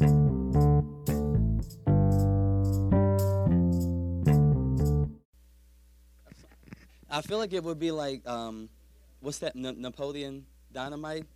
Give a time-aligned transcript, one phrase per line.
[0.00, 0.06] I
[7.22, 8.70] feel like it would be like, um,
[9.20, 11.26] what's that, N- Napoleon Dynamite?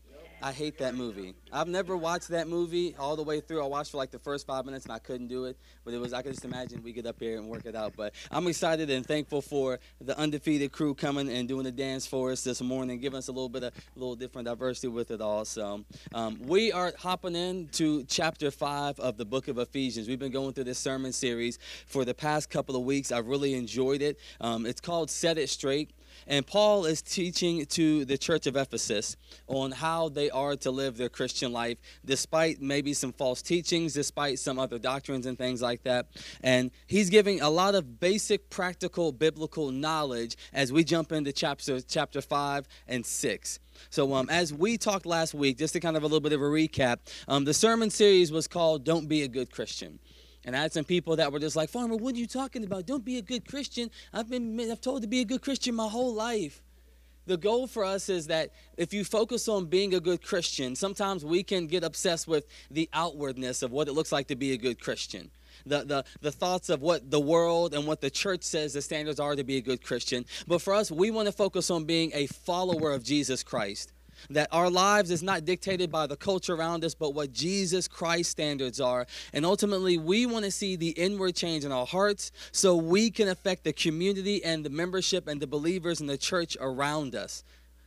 [0.44, 1.34] I hate that movie.
[1.50, 3.64] I've never watched that movie all the way through.
[3.64, 5.56] I watched for like the first five minutes and I couldn't do it.
[5.86, 7.94] But it was I could just imagine we get up here and work it out.
[7.96, 12.30] But I'm excited and thankful for the undefeated crew coming and doing the dance for
[12.30, 15.22] us this morning, giving us a little bit of a little different diversity with it
[15.22, 15.46] all.
[15.46, 20.08] So um, we are hopping into chapter five of the book of Ephesians.
[20.08, 23.12] We've been going through this sermon series for the past couple of weeks.
[23.12, 24.18] I've really enjoyed it.
[24.42, 25.92] Um, it's called Set It Straight.
[26.26, 30.96] And Paul is teaching to the church of Ephesus on how they are to live
[30.96, 35.82] their Christian life, despite maybe some false teachings, despite some other doctrines and things like
[35.84, 36.06] that.
[36.42, 41.80] And he's giving a lot of basic, practical, biblical knowledge as we jump into chapter,
[41.80, 43.58] chapter 5 and 6.
[43.90, 46.40] So, um, as we talked last week, just to kind of a little bit of
[46.40, 49.98] a recap, um, the sermon series was called Don't Be a Good Christian.
[50.44, 52.86] And I had some people that were just like, Farmer, what are you talking about?
[52.86, 53.90] Don't be a good Christian.
[54.12, 56.62] I've been I've told to be a good Christian my whole life.
[57.26, 61.24] The goal for us is that if you focus on being a good Christian, sometimes
[61.24, 64.58] we can get obsessed with the outwardness of what it looks like to be a
[64.58, 65.30] good Christian.
[65.64, 69.20] The, the, the thoughts of what the world and what the church says the standards
[69.20, 70.26] are to be a good Christian.
[70.46, 73.92] But for us, we want to focus on being a follower of Jesus Christ
[74.30, 78.30] that our lives is not dictated by the culture around us, but what Jesus Christ
[78.30, 79.06] standards are.
[79.32, 83.28] And ultimately, we want to see the inward change in our hearts so we can
[83.28, 87.44] affect the community and the membership and the believers in the church around us.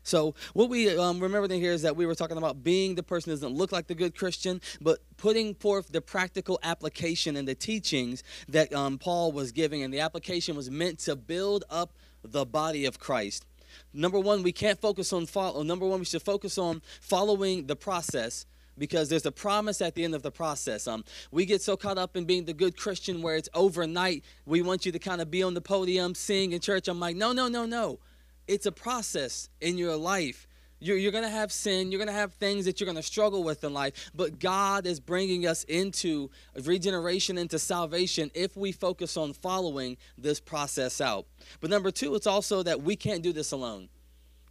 [0.07, 3.31] So what we um, remember here is that we were talking about being the person
[3.31, 8.23] doesn't look like the good Christian, but putting forth the practical application and the teachings
[8.47, 11.91] that um, Paul was giving, and the application was meant to build up
[12.23, 13.45] the body of Christ
[13.93, 15.63] number one, we can't focus on follow.
[15.63, 18.45] Number one, we should focus on following the process
[18.77, 20.87] because there's a promise at the end of the process.
[20.87, 24.23] Um, we get so caught up in being the good Christian where it's overnight.
[24.45, 26.87] We want you to kind of be on the podium, sing in church.
[26.87, 27.99] I'm like, no, no, no, no.
[28.47, 30.46] It's a process in your life.
[30.79, 31.91] You're, you're going to have sin.
[31.91, 34.11] You're going to have things that you're going to struggle with in life.
[34.13, 36.29] But God is bringing us into
[36.63, 41.25] regeneration, into salvation, if we focus on following this process out.
[41.61, 43.89] But number two, it's also that we can't do this alone.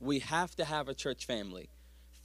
[0.00, 1.70] We have to have a church family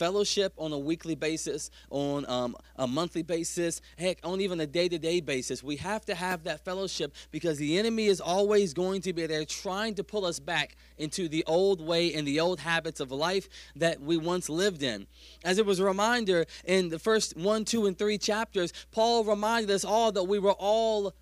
[0.02, 4.90] fellowship on a weekly basis, on um, a monthly basis, heck, on even a day
[4.90, 5.62] to day basis.
[5.62, 9.46] We have to have that fellowship because the enemy is always going to be there
[9.46, 13.48] trying to pull us back into the old way and the old habits of life
[13.76, 15.06] that we once lived in.
[15.46, 19.70] As it was a reminder in the first one, two, and three chapters, Paul reminded
[19.70, 21.14] us all that we were all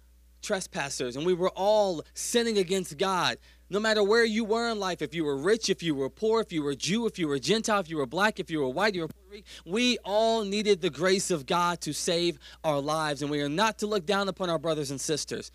[0.41, 5.01] trespassers and we were all sinning against God no matter where you were in life,
[5.01, 7.37] if you were rich, if you were poor, if you were Jew, if you were
[7.37, 10.43] Gentile, if you were black, if you were white, you were Puerto Rican, we all
[10.43, 13.21] needed the grace of God to save our lives.
[13.21, 15.51] And we are not to look down upon our brothers and sisters,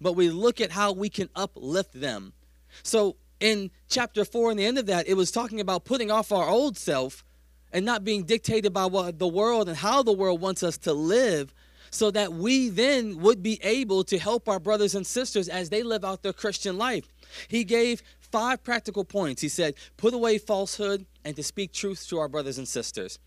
[0.00, 2.34] but we look at how we can uplift them.
[2.82, 6.32] So in chapter four, in the end of that, it was talking about putting off
[6.32, 7.24] our old self
[7.72, 10.92] and not being dictated by what the world and how the world wants us to
[10.92, 11.52] live
[11.90, 15.82] so that we then would be able to help our brothers and sisters as they
[15.82, 17.08] live out their Christian life.
[17.48, 19.42] He gave five practical points.
[19.42, 23.18] He said, put away falsehood and to speak truth to our brothers and sisters.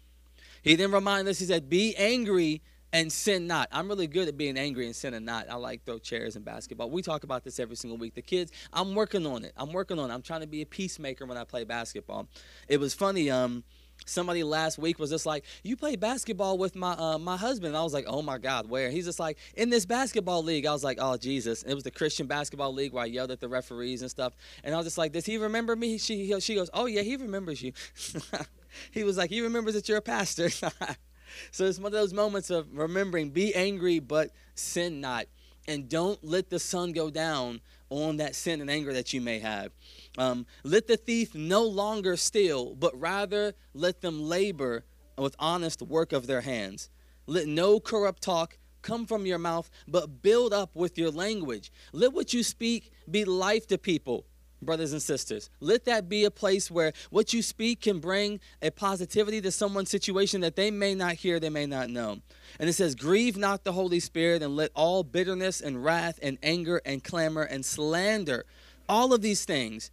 [0.62, 2.62] He then reminded us, he said, be angry
[2.94, 3.68] and sin not.
[3.72, 5.50] I'm really good at being angry and sinning not.
[5.50, 6.90] I like throw chairs and basketball.
[6.90, 8.16] We talk about this every single week.
[8.16, 9.54] The kids, I'm working on it.
[9.58, 10.14] I'm working on it.
[10.14, 12.28] I'm trying to be a peacemaker when I play basketball.
[12.68, 13.30] It was funny.
[13.30, 13.64] Um,
[14.06, 17.78] somebody last week was just like, "You play basketball with my uh, my husband." And
[17.78, 20.72] I was like, "Oh my God, where?" He's just like, "In this basketball league." I
[20.72, 23.40] was like, "Oh Jesus!" And it was the Christian basketball league where I yelled at
[23.40, 24.34] the referees and stuff.
[24.64, 27.16] And I was just like, "Does he remember me?" She she goes, "Oh yeah, he
[27.16, 27.74] remembers you."
[28.92, 30.50] he was like, "He remembers that you're a pastor."
[31.52, 35.26] so it's one of those moments of remembering: be angry, but sin not,
[35.68, 39.40] and don't let the sun go down on that sin and anger that you may
[39.40, 39.72] have.
[40.18, 44.84] Um, let the thief no longer steal, but rather let them labor
[45.18, 46.90] with honest work of their hands.
[47.26, 51.72] Let no corrupt talk come from your mouth, but build up with your language.
[51.92, 54.26] Let what you speak be life to people,
[54.62, 55.50] brothers and sisters.
[55.60, 59.90] Let that be a place where what you speak can bring a positivity to someone's
[59.90, 62.20] situation that they may not hear, they may not know.
[62.60, 66.38] And it says, Grieve not the Holy Spirit, and let all bitterness and wrath and
[66.42, 68.46] anger and clamor and slander,
[68.88, 69.92] all of these things,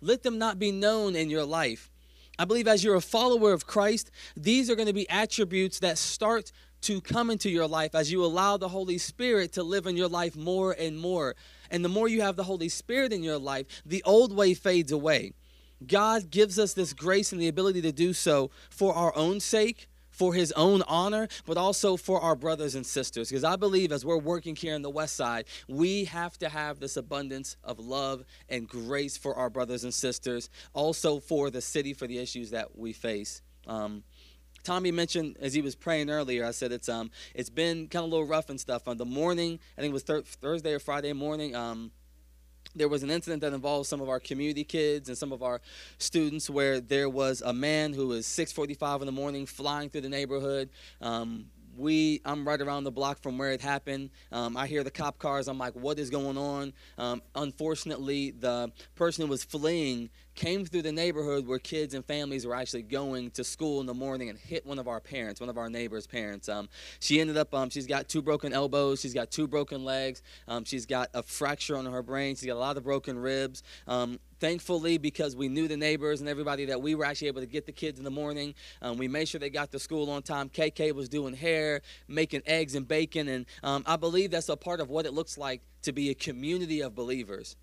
[0.00, 1.90] let them not be known in your life.
[2.38, 5.96] I believe as you're a follower of Christ, these are going to be attributes that
[5.98, 6.52] start
[6.82, 10.08] to come into your life as you allow the Holy Spirit to live in your
[10.08, 11.34] life more and more.
[11.70, 14.92] And the more you have the Holy Spirit in your life, the old way fades
[14.92, 15.32] away.
[15.86, 19.88] God gives us this grace and the ability to do so for our own sake,
[20.16, 23.28] for his own honor, but also for our brothers and sisters.
[23.28, 26.80] Because I believe as we're working here in the West Side, we have to have
[26.80, 31.92] this abundance of love and grace for our brothers and sisters, also for the city,
[31.92, 33.42] for the issues that we face.
[33.66, 34.04] Um,
[34.64, 36.44] Tommy mentioned as he was praying earlier.
[36.44, 38.88] I said it's um it's been kind of a little rough and stuff.
[38.88, 41.54] On the morning, I think it was Thursday or Friday morning.
[41.54, 41.92] Um,
[42.76, 45.60] there was an incident that involved some of our community kids and some of our
[45.98, 50.08] students where there was a man who was 6:45 in the morning flying through the
[50.08, 50.70] neighborhood.
[51.00, 51.46] Um,
[51.78, 54.10] we i'm right around the block from where it happened.
[54.32, 55.48] Um, i hear the cop cars.
[55.48, 56.72] I'm like what is going on?
[56.98, 62.46] Um, unfortunately the person who was fleeing came through the neighborhood where kids and families
[62.46, 65.48] were actually going to school in the morning and hit one of our parents, one
[65.48, 66.48] of our neighbors' parents.
[66.48, 66.68] Um,
[67.00, 70.64] she ended up, um, she's got two broken elbows, she's got two broken legs, um,
[70.64, 73.62] she's got a fracture on her brain, she's got a lot of broken ribs.
[73.88, 77.46] Um, thankfully, because we knew the neighbors and everybody, that we were actually able to
[77.46, 78.54] get the kids in the morning.
[78.82, 80.50] Um, we made sure they got to school on time.
[80.50, 84.80] KK was doing hair, making eggs and bacon, and um, I believe that's a part
[84.80, 87.56] of what it looks like to be a community of believers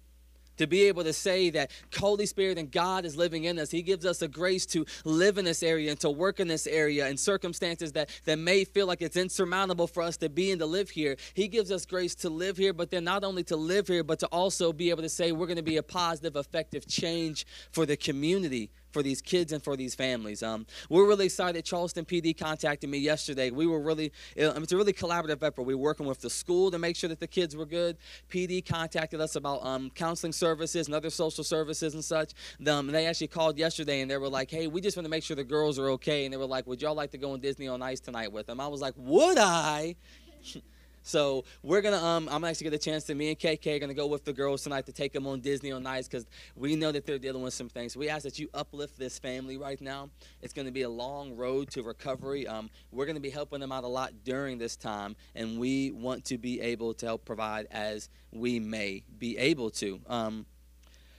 [0.57, 3.71] to be able to say that Holy Spirit and God is living in us.
[3.71, 6.67] He gives us the grace to live in this area and to work in this
[6.67, 10.59] area in circumstances that, that may feel like it's insurmountable for us to be and
[10.59, 11.15] to live here.
[11.33, 14.19] He gives us grace to live here, but then not only to live here, but
[14.19, 17.85] to also be able to say we're going to be a positive, effective change for
[17.85, 20.43] the community for these kids and for these families.
[20.43, 21.65] Um, we're really excited.
[21.65, 23.49] Charleston PD contacted me yesterday.
[23.49, 25.63] We were really, it's a really collaborative effort.
[25.63, 27.97] We are working with the school to make sure that the kids were good.
[28.29, 32.33] PD contacted us about um, counseling services and other social services and such.
[32.61, 35.09] Um, and they actually called yesterday and they were like, hey, we just want to
[35.09, 36.25] make sure the girls are okay.
[36.25, 38.45] And they were like, would y'all like to go on Disney on Ice tonight with
[38.45, 38.59] them?
[38.59, 39.95] I was like, would I?
[41.03, 43.79] So we're gonna um I'm actually gonna get a chance to me and KK are
[43.79, 46.75] gonna go with the girls tonight to take them on Disney on Ice because we
[46.75, 47.95] know that they're dealing with some things.
[47.95, 50.09] We ask that you uplift this family right now.
[50.41, 52.47] It's gonna be a long road to recovery.
[52.47, 56.25] Um, we're gonna be helping them out a lot during this time, and we want
[56.25, 59.99] to be able to help provide as we may be able to.
[60.07, 60.45] Um,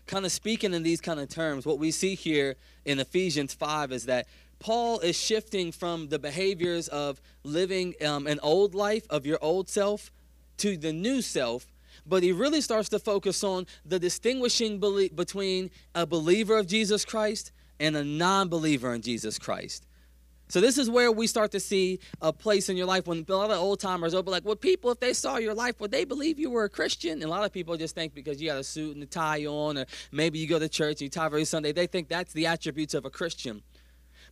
[0.06, 3.92] kind of speaking in these kind of terms, what we see here in Ephesians 5
[3.92, 4.26] is that
[4.64, 9.68] Paul is shifting from the behaviors of living um, an old life of your old
[9.68, 10.10] self
[10.56, 11.66] to the new self,
[12.06, 14.80] but he really starts to focus on the distinguishing
[15.14, 19.84] between a believer of Jesus Christ and a non believer in Jesus Christ.
[20.48, 23.36] So this is where we start to see a place in your life when a
[23.36, 25.90] lot of old timers will be like, well, people, if they saw your life, would
[25.90, 27.12] they believe you were a Christian?
[27.12, 29.44] And a lot of people just think because you got a suit and a tie
[29.44, 32.32] on, or maybe you go to church and you tie every Sunday, they think that's
[32.32, 33.62] the attributes of a Christian.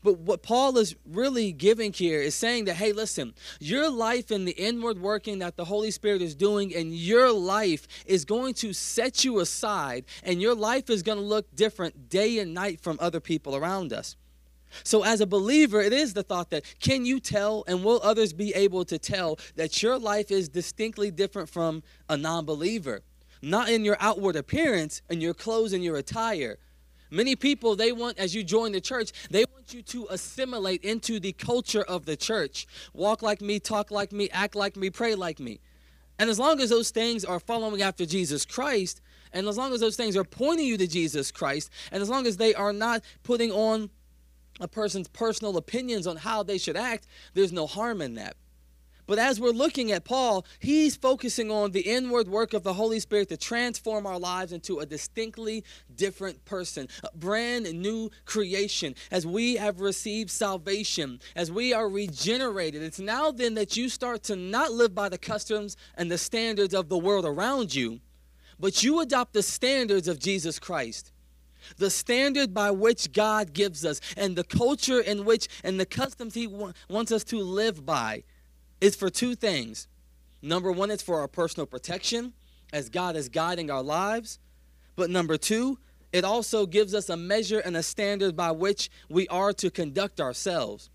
[0.02, 4.46] But what Paul is really giving here is saying that, hey, listen, your life and
[4.46, 8.72] the inward working that the Holy Spirit is doing in your life is going to
[8.72, 12.99] set you aside, and your life is going to look different day and night from
[13.00, 14.16] other people around us.
[14.84, 18.32] So, as a believer, it is the thought that can you tell and will others
[18.32, 23.02] be able to tell that your life is distinctly different from a non believer?
[23.43, 26.58] Not in your outward appearance and your clothes and your attire,
[27.12, 31.20] Many people, they want, as you join the church, they want you to assimilate into
[31.20, 32.67] the culture of the church.
[32.94, 35.61] Walk like me, talk like me, act like me, pray like me.
[36.19, 39.81] And as long as those things are following after Jesus Christ, and as long as
[39.81, 43.03] those things are pointing you to Jesus Christ, and as long as they are not
[43.25, 43.91] putting on
[44.59, 48.37] a person's personal opinions on how they should act, there's no harm in that.
[49.06, 53.00] But as we're looking at Paul, he's focusing on the inward work of the Holy
[53.00, 58.94] Spirit to transform our lives into a distinctly different person, a brand new creation.
[59.11, 64.23] As we have received salvation, as we are regenerated, it's now then that you start
[64.25, 68.00] to not live by the customs and the standards of the world around you,
[68.61, 71.12] but you adopt the standards of Jesus Christ
[71.76, 76.35] the standard by which God gives us, and the culture in which, and the customs
[76.35, 78.25] He wa- wants us to live by
[78.83, 79.87] is for two things.
[80.43, 82.33] Number one, it's for our personal protection
[82.73, 84.41] as God is guiding our lives.
[84.97, 85.79] But number two,
[86.12, 90.21] it also gives us a measure and a standard by which we are to conduct
[90.21, 90.91] ourselves.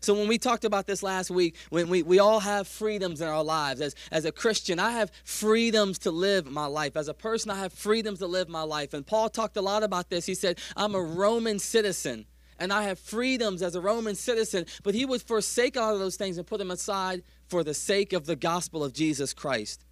[0.00, 3.28] So when we talked about this last week, when we, we all have freedoms in
[3.28, 3.80] our lives.
[3.82, 6.96] As, as a Christian, I have freedoms to live my life.
[6.96, 8.94] As a person, I have freedoms to live my life.
[8.94, 10.24] And Paul talked a lot about this.
[10.24, 12.26] He said, I'm a Roman citizen
[12.58, 14.66] and I have freedoms as a Roman citizen.
[14.82, 18.12] But he would forsake all of those things and put them aside for the sake
[18.12, 19.84] of the gospel of Jesus Christ.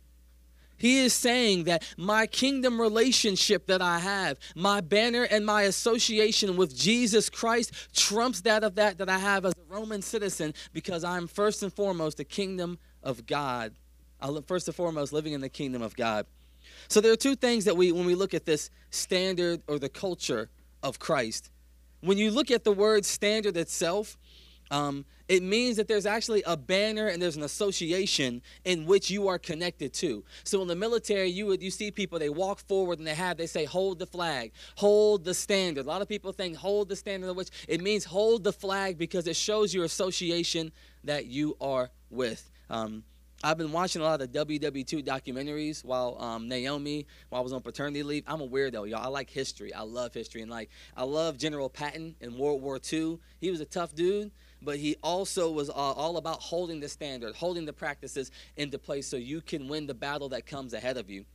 [0.79, 6.57] He is saying that my kingdom relationship that I have, my banner and my association
[6.57, 11.03] with Jesus Christ trumps that of that that I have as a Roman citizen because
[11.03, 13.73] I'm first and foremost the kingdom of God.
[14.21, 16.27] I first and foremost living in the kingdom of God.
[16.89, 19.89] So there are two things that we when we look at this standard or the
[19.89, 20.51] culture
[20.83, 21.51] of Christ
[22.07, 24.17] when you look at the word standard itself,
[24.71, 29.27] um, it means that there's actually a banner and there's an association in which you
[29.29, 30.25] are connected to.
[30.45, 33.37] So in the military, you would you see people they walk forward and they have
[33.37, 35.85] they say hold the flag, hold the standard.
[35.85, 39.27] A lot of people think hold the standard, which it means hold the flag because
[39.27, 40.73] it shows your association
[41.05, 42.49] that you are with.
[42.71, 43.05] Um,
[43.45, 47.53] I've been watching a lot of the WW2 documentaries while um, Naomi, while I was
[47.53, 48.25] on paternity leave.
[48.27, 49.05] I'm a weirdo, y'all.
[49.05, 49.75] I like history.
[49.75, 50.41] I love history.
[50.41, 53.19] And, like, I love General Patton in World War II.
[53.39, 54.31] He was a tough dude,
[54.63, 59.07] but he also was uh, all about holding the standard, holding the practices into place
[59.07, 61.27] so you can win the battle that comes ahead of you.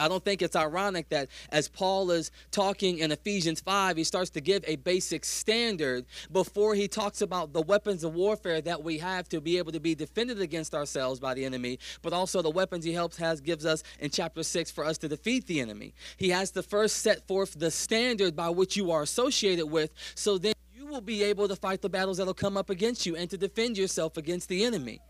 [0.00, 4.30] I don't think it's ironic that as Paul is talking in Ephesians 5, he starts
[4.30, 8.96] to give a basic standard before he talks about the weapons of warfare that we
[8.98, 12.50] have to be able to be defended against ourselves by the enemy, but also the
[12.50, 15.92] weapons he helps has gives us in chapter 6 for us to defeat the enemy.
[16.16, 20.38] He has to first set forth the standard by which you are associated with, so
[20.38, 23.28] then you will be able to fight the battles that'll come up against you and
[23.28, 25.00] to defend yourself against the enemy.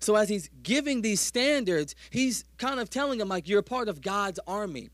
[0.00, 4.00] So as he's giving these standards, he's kind of telling them like you're part of
[4.00, 4.90] God's army.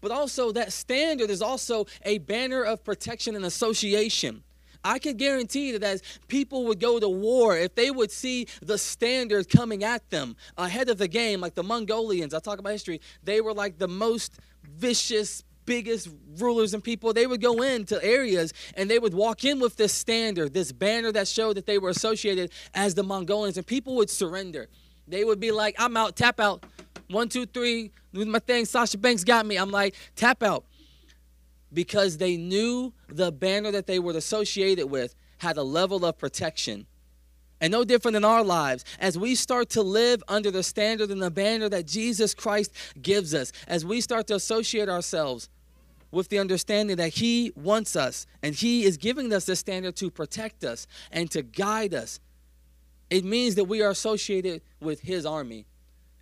[0.00, 4.42] But also that standard is also a banner of protection and association.
[4.82, 8.78] I can guarantee that as people would go to war, if they would see the
[8.78, 13.00] standard coming at them ahead of the game, like the Mongolians, I talk about history,
[13.22, 16.08] they were like the most vicious, biggest
[16.40, 19.92] rulers and people, they would go into areas and they would walk in with this
[19.92, 24.10] standard, this banner that showed that they were associated as the Mongolians, and people would
[24.10, 24.68] surrender.
[25.06, 26.66] They would be like, I'm out, tap out.
[27.08, 28.64] One, two, three, do my thing.
[28.64, 29.58] Sasha Banks got me.
[29.58, 30.64] I'm like, tap out.
[31.72, 36.84] Because they knew the banner that they were associated with had a level of protection.
[37.60, 41.22] And no different in our lives, as we start to live under the standard and
[41.22, 45.48] the banner that Jesus Christ gives us, as we start to associate ourselves
[46.10, 50.10] with the understanding that He wants us and He is giving us the standard to
[50.10, 52.20] protect us and to guide us.
[53.08, 55.66] It means that we are associated with His army.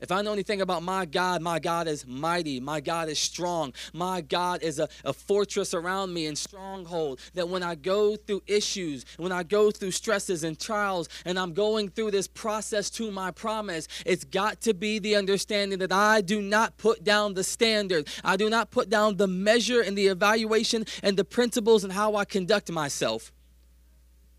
[0.01, 2.61] If I know anything about my God, my God is mighty.
[2.61, 3.73] My God is strong.
[3.93, 7.21] My God is a, a fortress around me and stronghold.
[7.35, 11.53] That when I go through issues, when I go through stresses and trials, and I'm
[11.53, 16.21] going through this process to my promise, it's got to be the understanding that I
[16.21, 18.09] do not put down the standard.
[18.23, 22.15] I do not put down the measure and the evaluation and the principles and how
[22.15, 23.33] I conduct myself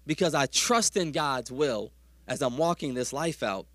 [0.05, 1.91] because I trust in God's will
[2.27, 3.67] as I'm walking this life out.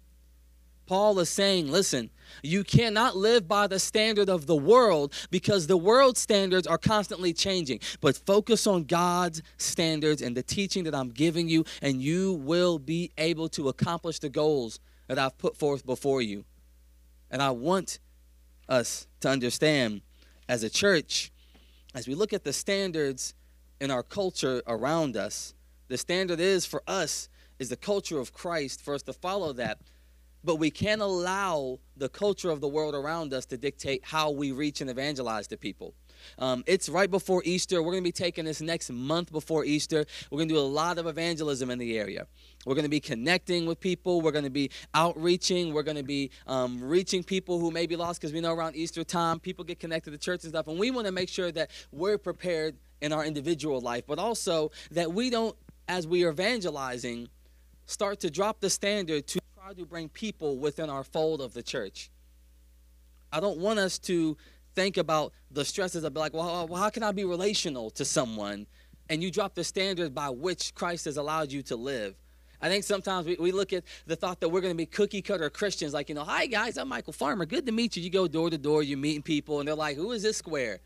[0.86, 2.10] Paul is saying, listen,
[2.42, 7.32] you cannot live by the standard of the world because the world standards are constantly
[7.32, 7.80] changing.
[8.00, 12.78] But focus on God's standards and the teaching that I'm giving you, and you will
[12.78, 16.44] be able to accomplish the goals that I've put forth before you.
[17.30, 17.98] And I want
[18.68, 20.02] us to understand
[20.48, 21.32] as a church,
[21.94, 23.34] as we look at the standards
[23.80, 25.54] in our culture around us,
[25.88, 29.78] the standard is for us is the culture of Christ, for us to follow that
[30.44, 34.52] but we can't allow the culture of the world around us to dictate how we
[34.52, 35.94] reach and evangelize to people.
[36.38, 37.82] Um, it's right before Easter.
[37.82, 40.04] We're going to be taking this next month before Easter.
[40.30, 42.26] We're going to do a lot of evangelism in the area.
[42.64, 44.20] We're going to be connecting with people.
[44.20, 45.72] We're going to be outreaching.
[45.72, 48.76] We're going to be um, reaching people who may be lost because we know around
[48.76, 50.68] Easter time people get connected to church and stuff.
[50.68, 54.70] And we want to make sure that we're prepared in our individual life, but also
[54.92, 55.56] that we don't,
[55.88, 57.28] as we are evangelizing,
[57.86, 61.62] start to drop the standard to try to bring people within our fold of the
[61.62, 62.11] church.
[63.33, 64.37] I don't want us to
[64.75, 68.66] think about the stresses of like, well, how can I be relational to someone?
[69.09, 72.14] And you drop the standard by which Christ has allowed you to live.
[72.61, 75.23] I think sometimes we, we look at the thought that we're going to be cookie
[75.23, 77.47] cutter Christians, like, you know, hi guys, I'm Michael Farmer.
[77.47, 78.02] Good to meet you.
[78.02, 80.80] You go door to door, you're meeting people, and they're like, who is this square?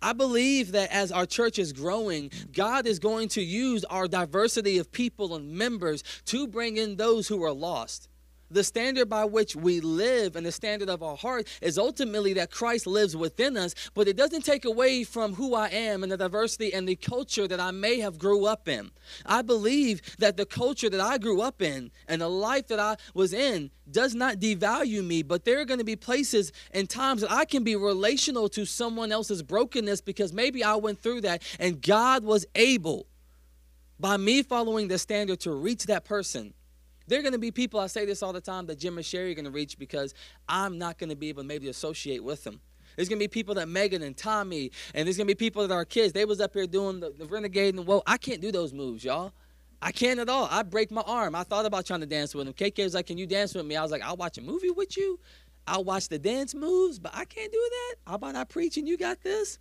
[0.00, 4.78] I believe that as our church is growing, God is going to use our diversity
[4.78, 8.08] of people and members to bring in those who are lost
[8.52, 12.50] the standard by which we live and the standard of our heart is ultimately that
[12.50, 16.16] Christ lives within us, but it doesn't take away from who I am and the
[16.16, 18.90] diversity and the culture that I may have grew up in.
[19.26, 22.96] I believe that the culture that I grew up in and the life that I
[23.14, 27.22] was in does not devalue me, but there are going to be places and times
[27.22, 31.42] that I can be relational to someone else's brokenness because maybe I went through that
[31.58, 33.06] and God was able
[33.98, 36.54] by me following the standard to reach that person
[37.12, 39.04] there are going to be people, I say this all the time, that Jim and
[39.04, 40.14] Sherry are going to reach because
[40.48, 42.58] I'm not going to be able to maybe associate with them.
[42.96, 45.86] There's gonna be people that Megan and Tommy, and there's gonna be people that are
[45.86, 46.12] kids.
[46.12, 49.02] They was up here doing the, the renegade, and well, I can't do those moves,
[49.02, 49.32] y'all.
[49.80, 50.46] I can't at all.
[50.50, 51.34] I break my arm.
[51.34, 52.52] I thought about trying to dance with him.
[52.52, 54.70] KK was like, "Can you dance with me?" I was like, "I'll watch a movie
[54.70, 55.18] with you.
[55.66, 57.94] I'll watch the dance moves, but I can't do that.
[58.06, 59.58] How about I preach and you got this?"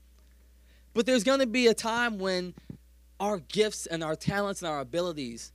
[0.93, 2.53] But there's gonna be a time when
[3.17, 5.53] our gifts and our talents and our abilities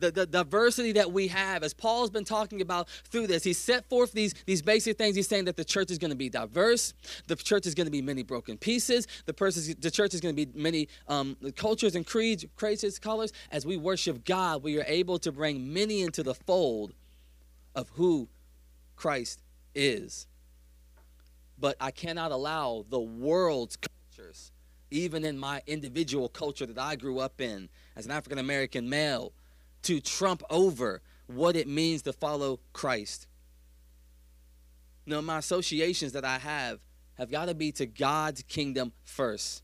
[0.00, 3.88] the, the diversity that we have, as Paul's been talking about through this, he set
[3.88, 5.14] forth these, these basic things.
[5.14, 6.94] He's saying that the church is going to be diverse,
[7.26, 10.34] the church is going to be many broken pieces, the, person, the church is going
[10.34, 13.32] to be many um, cultures and creeds, creeds, colors.
[13.50, 16.94] As we worship God, we are able to bring many into the fold
[17.74, 18.28] of who
[18.96, 19.42] Christ
[19.74, 20.26] is.
[21.58, 24.50] But I cannot allow the world's cultures,
[24.90, 29.32] even in my individual culture that I grew up in as an African American male,
[29.82, 33.26] to trump over what it means to follow Christ.
[35.06, 36.80] No, my associations that I have
[37.14, 39.62] have got to be to God's kingdom first.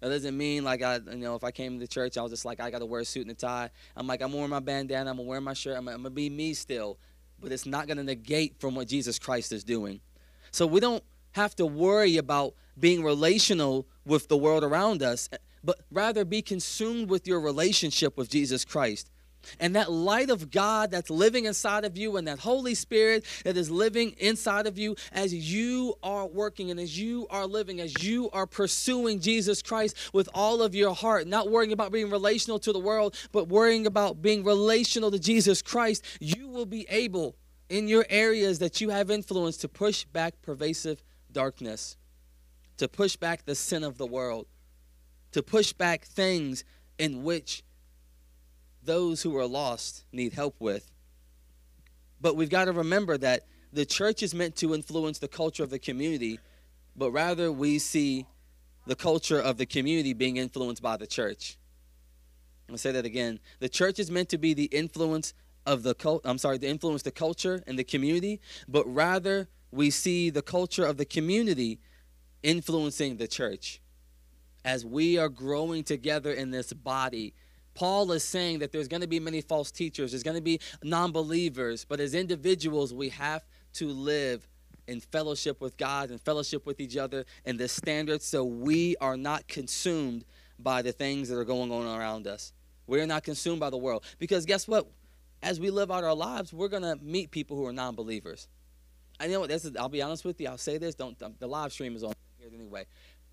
[0.00, 2.44] That doesn't mean like I, you know, if I came to church, I was just
[2.44, 3.70] like, I got to wear a suit and a tie.
[3.96, 6.28] I'm like, I'm wearing my bandana, I'm gonna wear my shirt, I'm, I'm gonna be
[6.28, 6.98] me still,
[7.40, 10.00] but it's not gonna negate from what Jesus Christ is doing.
[10.50, 15.28] So we don't have to worry about being relational with the world around us,
[15.62, 19.10] but rather be consumed with your relationship with Jesus Christ.
[19.60, 23.56] And that light of God that's living inside of you, and that Holy Spirit that
[23.56, 28.02] is living inside of you as you are working and as you are living, as
[28.02, 32.58] you are pursuing Jesus Christ with all of your heart, not worrying about being relational
[32.60, 37.36] to the world, but worrying about being relational to Jesus Christ, you will be able
[37.68, 41.96] in your areas that you have influence to push back pervasive darkness,
[42.76, 44.46] to push back the sin of the world,
[45.32, 46.64] to push back things
[46.98, 47.62] in which
[48.84, 50.90] those who are lost need help with.
[52.20, 55.70] But we've got to remember that the church is meant to influence the culture of
[55.70, 56.38] the community,
[56.96, 58.26] but rather we see
[58.86, 61.58] the culture of the community being influenced by the church.
[62.70, 63.40] I'll say that again.
[63.58, 65.34] The church is meant to be the influence
[65.66, 69.90] of the cult I'm sorry, to influence the culture and the community, but rather we
[69.90, 71.80] see the culture of the community
[72.42, 73.80] influencing the church.
[74.64, 77.34] As we are growing together in this body,
[77.74, 80.60] Paul is saying that there's going to be many false teachers, there's going to be
[80.82, 84.48] non believers, but as individuals, we have to live
[84.86, 89.16] in fellowship with God and fellowship with each other and the standards so we are
[89.16, 90.24] not consumed
[90.58, 92.52] by the things that are going on around us.
[92.86, 94.04] We're not consumed by the world.
[94.18, 94.86] Because guess what?
[95.42, 98.48] As we live out our lives, we're going to meet people who are non believers.
[99.18, 101.72] I know this is, I'll be honest with you, I'll say this, don't the live
[101.72, 102.86] stream is on here anyway.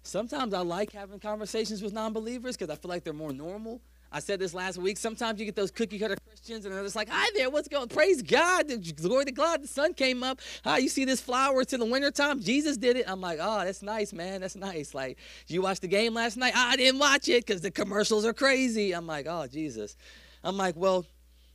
[0.04, 3.82] Sometimes I like having conversations with non believers because I feel like they're more normal.
[4.12, 4.98] I said this last week.
[4.98, 7.88] Sometimes you get those cookie cutter Christians, and they're just like, "Hi there, what's going?
[7.88, 10.40] Praise God, glory to God, the sun came up.
[10.64, 11.62] Hi, you see this flower?
[11.62, 12.42] It's in the wintertime.
[12.42, 14.42] Jesus did it." I'm like, "Oh, that's nice, man.
[14.42, 16.54] That's nice." Like, you watched the game last night?
[16.56, 18.92] I didn't watch it because the commercials are crazy.
[18.94, 19.96] I'm like, "Oh, Jesus."
[20.44, 21.06] I'm like, well,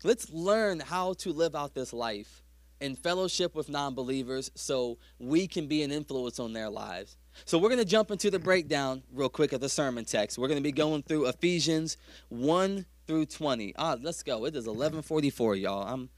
[0.05, 2.43] let's learn how to live out this life
[2.81, 7.17] in fellowship with non-believers, so we can be an influence on their lives.
[7.45, 10.39] So we're going to jump into the breakdown real quick of the sermon text.
[10.39, 11.97] We're going to be going through Ephesians
[12.31, 13.75] 1 through 20.
[13.77, 14.45] Ah, let's go.
[14.47, 15.87] It is 11:44, y'all.
[15.87, 16.09] I'm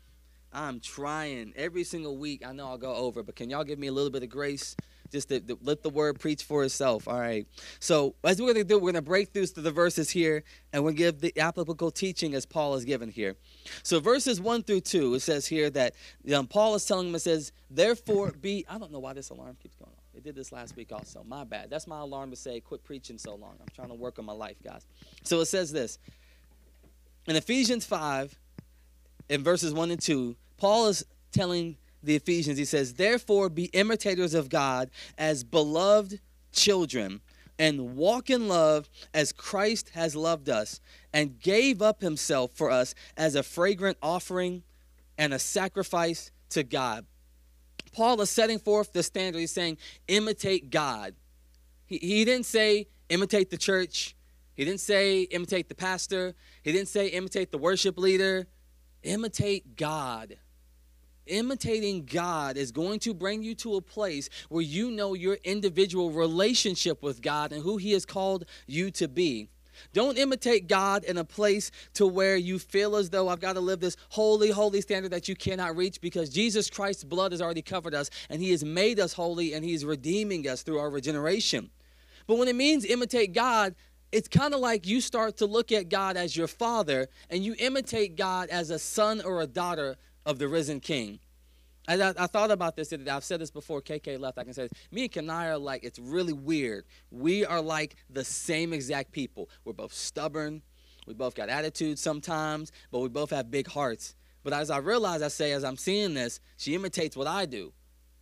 [0.52, 2.46] I'm trying every single week.
[2.46, 4.76] I know I'll go over, but can y'all give me a little bit of grace?
[5.11, 7.09] Just to, to let the word preach for itself.
[7.09, 7.46] All right.
[7.81, 10.85] So as we're going to do, we're going to break through the verses here, and
[10.85, 13.35] we'll give the applicable teaching as Paul has given here.
[13.83, 15.94] So verses one through two, it says here that
[16.35, 17.14] um, Paul is telling them.
[17.14, 20.50] It says, "Therefore be." I don't know why this alarm keeps going It did this
[20.50, 21.22] last week also.
[21.22, 21.70] My bad.
[21.70, 23.54] That's my alarm to say, quit preaching so long.
[23.61, 24.85] I'm trying to work on my life, guys.
[25.22, 26.00] So it says this
[27.28, 28.37] in Ephesians 5,
[29.28, 34.35] in verses 1 and 2, Paul is telling the Ephesians, he says, Therefore be imitators
[34.35, 36.18] of God as beloved
[36.50, 37.20] children,
[37.57, 40.81] and walk in love as Christ has loved us,
[41.12, 44.64] and gave up himself for us as a fragrant offering
[45.16, 47.07] and a sacrifice to God.
[47.98, 49.40] Paul is setting forth the standard.
[49.40, 51.16] He's saying, imitate God.
[51.84, 54.14] He, he didn't say, imitate the church.
[54.54, 56.37] He didn't say, imitate the pastor.
[56.62, 58.46] He didn't say, imitate the worship leader.
[59.02, 60.37] Imitate God.
[61.26, 66.12] Imitating God is going to bring you to a place where you know your individual
[66.12, 69.48] relationship with God and who He has called you to be.
[69.92, 73.60] Don't imitate God in a place to where you feel as though I've got to
[73.60, 77.62] live this holy, holy standard that you cannot reach because Jesus Christ's blood has already
[77.62, 80.90] covered us and He has made us holy and He is redeeming us through our
[80.90, 81.70] regeneration.
[82.26, 83.74] But when it means imitate God,
[84.12, 87.54] it's kind of like you start to look at God as your father and you
[87.58, 91.20] imitate God as a son or a daughter of the risen king.
[91.88, 92.92] I, I, thought about this.
[92.92, 93.81] I've said this before.
[93.81, 94.38] KK left.
[94.38, 94.72] I can say this.
[94.92, 96.85] Me and Kanai are like, it's really weird.
[97.11, 99.48] We are like the same exact people.
[99.64, 100.62] We're both stubborn.
[101.07, 104.14] We both got attitudes sometimes, but we both have big hearts.
[104.44, 107.72] But as I realize, I say, as I'm seeing this, she imitates what I do.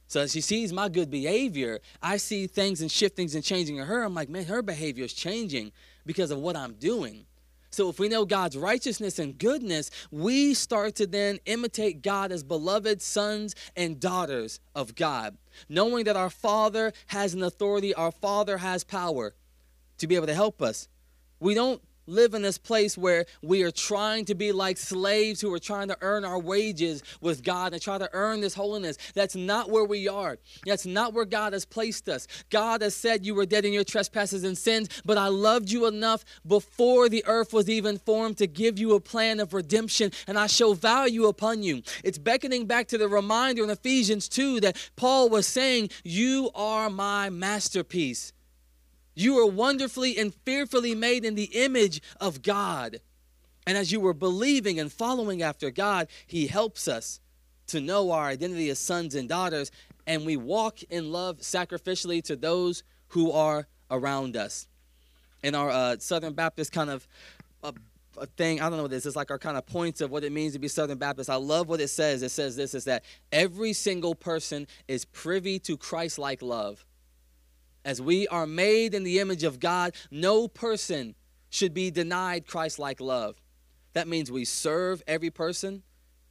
[0.07, 3.87] So as she sees my good behavior, I see things and shiftings and changing in
[3.87, 4.05] her.
[4.05, 5.73] I'm like, man, her behavior is changing
[6.05, 7.27] because of what I'm doing.
[7.77, 12.43] So if we know God's righteousness and goodness, we start to then imitate God as
[12.43, 15.37] beloved sons and daughters of God,
[15.69, 19.35] knowing that our Father has an authority, our Father has power
[19.99, 20.89] to be able to help us.
[21.39, 25.53] We don't live in this place where we are trying to be like slaves who
[25.53, 28.97] are trying to earn our wages with God and try to earn this holiness.
[29.15, 30.39] That's not where we are.
[30.65, 32.27] That's not where God has placed us.
[32.51, 35.87] God has said you were dead in your trespasses and sins, but I loved you
[35.87, 40.39] enough before the earth was even formed to give you a plan of redemption, and
[40.39, 41.83] I show value upon you.
[42.05, 46.91] It's beckoning back to the reminder in Ephesians 2 that Paul was saying, You are
[46.91, 48.33] my masterpiece.
[49.17, 53.01] You are wonderfully and fearfully made in the image of God.
[53.67, 57.19] And as you were believing and following after God, He helps us
[57.69, 59.73] to know our identity as sons and daughters,
[60.07, 64.69] and we walk in love sacrificially to those who are around us.
[65.43, 67.09] In our uh, Southern Baptist kind of
[67.65, 67.73] uh,
[68.19, 70.25] a thing, I don't know what this is, like our kind of points of what
[70.25, 71.31] it means to be Southern Baptist.
[71.31, 72.23] I love what it says.
[72.23, 73.03] It says this is that
[73.33, 76.85] every single person is privy to Christ like love.
[77.87, 81.15] As we are made in the image of God, no person
[81.51, 83.37] should be denied Christ like love.
[83.93, 85.85] That means we serve every person,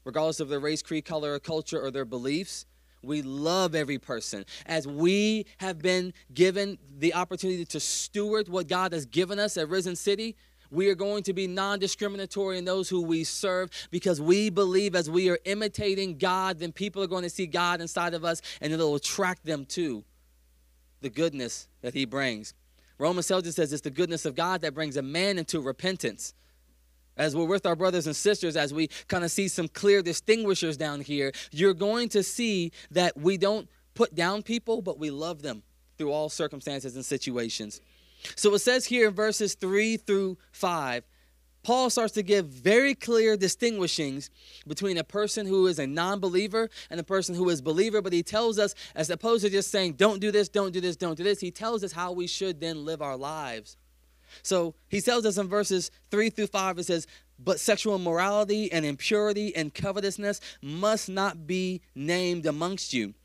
[0.04, 2.66] regardless of their race, creed, color, or culture, or their beliefs.
[3.02, 4.44] We love every person.
[4.66, 9.70] As we have been given the opportunity to steward what God has given us at
[9.70, 10.36] Risen City,
[10.72, 14.94] we are going to be non discriminatory in those who we serve because we believe
[14.94, 18.42] as we are imitating God, then people are going to see God inside of us
[18.60, 20.04] and it'll attract them too
[21.06, 22.56] the goodness that he brings.
[22.98, 26.34] Romans tells us says it's the goodness of God that brings a man into repentance.
[27.16, 30.78] As we're with our brothers and sisters, as we kind of see some clear distinguishers
[30.78, 35.44] down here, you're going to see that we don't put down people, but we love
[35.44, 35.62] them
[36.00, 37.82] through all circumstances and situations.
[38.36, 41.04] So it says here in verses 3 through 5
[41.66, 44.30] Paul starts to give very clear distinguishings
[44.68, 48.14] between a person who is a non believer and a person who is believer, but
[48.14, 51.18] he tells us, as opposed to just saying, don't do this, don't do this, don't
[51.18, 53.78] do this, he tells us how we should then live our lives.
[54.44, 57.08] So he tells us in verses 3 through 5, it says,
[57.40, 63.16] But sexual immorality and impurity and covetousness must not be named amongst you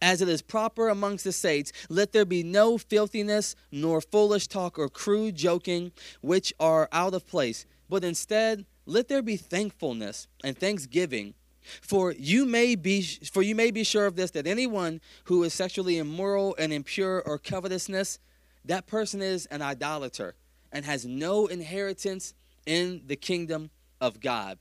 [0.00, 4.78] as it is proper amongst the saints, let there be no filthiness, nor foolish talk
[4.78, 10.56] or crude joking, which are out of place but instead let there be thankfulness and
[10.56, 11.34] thanksgiving.
[11.82, 15.52] For you may be for you may be sure of this that anyone who is
[15.52, 18.18] sexually immoral and impure or covetousness,
[18.64, 20.34] that person is an idolater
[20.72, 22.32] and has no inheritance
[22.64, 23.70] in the kingdom
[24.00, 24.58] of God.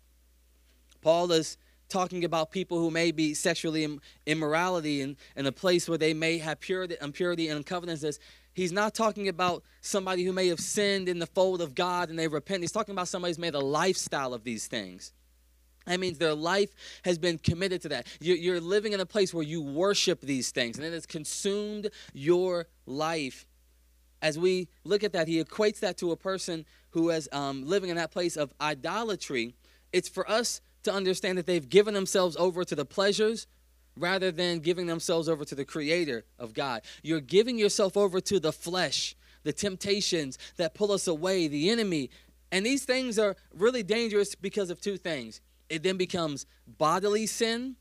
[1.01, 1.57] Paul is
[1.89, 6.37] talking about people who may be sexually immorality in, in a place where they may
[6.37, 8.19] have purity, impurity and covetousness
[8.57, 12.17] He's not talking about somebody who may have sinned in the fold of God and
[12.17, 12.63] they repent.
[12.63, 15.13] He's talking about somebody who's made a lifestyle of these things.
[15.85, 16.71] That means their life
[17.05, 18.07] has been committed to that.
[18.19, 22.65] You're living in a place where you worship these things and it has consumed your
[22.87, 23.45] life.
[24.23, 27.91] As we look at that, he equates that to a person who is um, living
[27.91, 29.53] in that place of idolatry.
[29.93, 33.45] It's for us to understand that they've given themselves over to the pleasures
[33.97, 36.81] rather than giving themselves over to the creator of God.
[37.03, 42.09] You're giving yourself over to the flesh, the temptations that pull us away, the enemy.
[42.51, 45.41] And these things are really dangerous because of two things.
[45.69, 47.75] It then becomes bodily sin,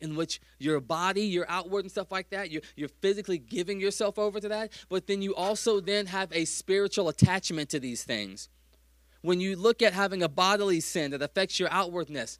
[0.00, 4.18] in which your body, your outward and stuff like that, you're, you're physically giving yourself
[4.18, 4.72] over to that.
[4.88, 8.48] But then you also then have a spiritual attachment to these things.
[9.22, 12.38] When you look at having a bodily sin that affects your outwardness,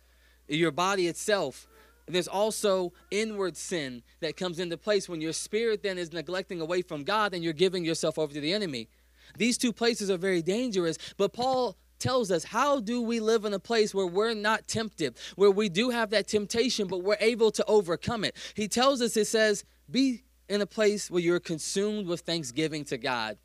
[0.48, 1.68] your body itself,
[2.14, 6.82] there's also inward sin that comes into place when your spirit then is neglecting away
[6.82, 8.88] from God and you're giving yourself over to the enemy.
[9.36, 13.52] These two places are very dangerous, but Paul tells us how do we live in
[13.52, 17.50] a place where we're not tempted, where we do have that temptation, but we're able
[17.52, 18.34] to overcome it.
[18.54, 22.98] He tells us, it says, be in a place where you're consumed with thanksgiving to
[22.98, 23.38] God.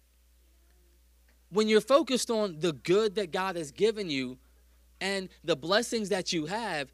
[1.49, 4.37] When you're focused on the good that God has given you
[4.99, 6.91] and the blessings that you have,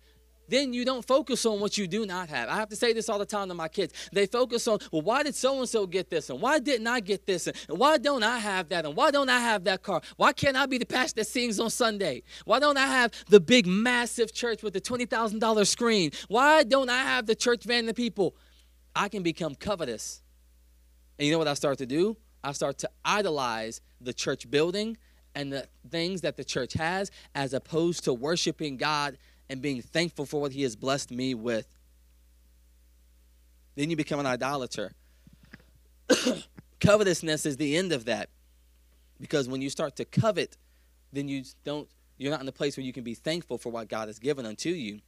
[0.52, 2.50] then you don't focus on what you do not have.
[2.50, 3.94] I have to say this all the time to my kids.
[4.12, 6.30] They focus on, well, why did so and so get this?
[6.30, 7.48] And why didn't I get this?
[7.48, 8.86] And why don't I have that?
[8.86, 10.02] And why don't I have that car?
[10.18, 12.24] Why can't I be the pastor that sings on Sunday?
[12.46, 16.12] Why don't I have the big, massive church with the $20,000 screen?
[16.28, 18.36] Why don't I have the church van and the people?
[18.94, 20.22] I can become covetous.
[21.18, 22.18] And you know what I start to do?
[22.44, 24.98] I start to idolize the church building
[25.36, 29.18] and the things that the church has as opposed to worshiping God
[29.52, 31.68] and being thankful for what He has blessed me with.
[33.76, 34.94] Then you become an idolater.
[36.80, 38.30] Covetousness is the end of that.
[39.20, 40.58] Because when you start to covet
[41.14, 41.88] then you don't
[42.18, 44.46] you're not in the place where you can be thankful for what God has given
[44.46, 45.00] unto you.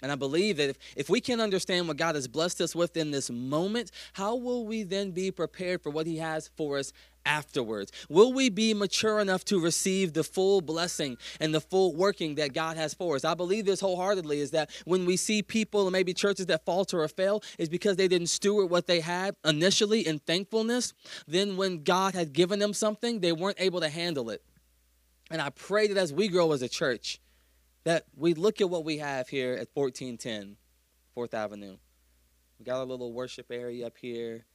[0.00, 2.96] And I believe that if, if we can understand what God has blessed us with
[2.96, 6.92] in this moment, how will we then be prepared for what He has for us
[7.26, 7.92] afterwards?
[8.08, 12.52] Will we be mature enough to receive the full blessing and the full working that
[12.52, 13.24] God has for us?
[13.24, 17.02] I believe this wholeheartedly is that when we see people and maybe churches that falter
[17.02, 20.92] or fail, is because they didn't steward what they had initially in thankfulness.
[21.26, 24.42] Then when God had given them something, they weren't able to handle it.
[25.30, 27.20] And I pray that as we grow as a church,
[27.84, 30.56] that we look at what we have here at 1410
[31.16, 31.76] 4th Avenue.
[32.58, 34.46] We got our little worship area up here.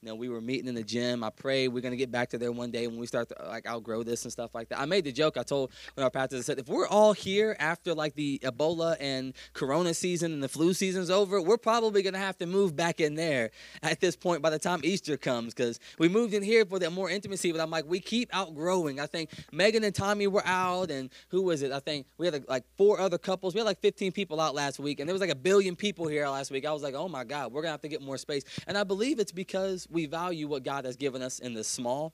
[0.00, 1.24] You know, we were meeting in the gym.
[1.24, 3.66] I pray we're gonna get back to there one day when we start to like
[3.66, 4.78] outgrow this and stuff like that.
[4.78, 5.36] I made the joke.
[5.36, 9.34] I told when our pastor said, if we're all here after like the Ebola and
[9.54, 13.16] Corona season and the flu season's over, we're probably gonna have to move back in
[13.16, 13.50] there
[13.82, 16.92] at this point by the time Easter comes because we moved in here for that
[16.92, 17.50] more intimacy.
[17.50, 19.00] But I'm like, we keep outgrowing.
[19.00, 21.72] I think Megan and Tommy were out, and who was it?
[21.72, 23.52] I think we had like four other couples.
[23.52, 26.06] We had like 15 people out last week, and there was like a billion people
[26.06, 26.64] here last week.
[26.64, 28.44] I was like, oh my God, we're gonna have to get more space.
[28.68, 32.12] And I believe it's because we value what God has given us in the small,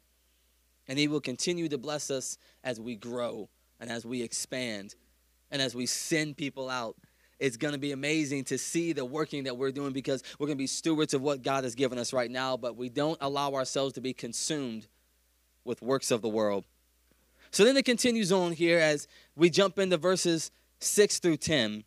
[0.89, 3.49] and He will continue to bless us as we grow
[3.81, 4.95] and as we expand
[5.51, 6.97] and as we send people out.
[7.39, 10.57] It's going to be amazing to see the working that we're doing because we're going
[10.57, 13.53] to be stewards of what God has given us right now, but we don't allow
[13.55, 14.87] ourselves to be consumed
[15.65, 16.65] with works of the world.
[17.51, 19.07] So then it continues on here as
[19.37, 21.85] we jump into verses 6 through 10.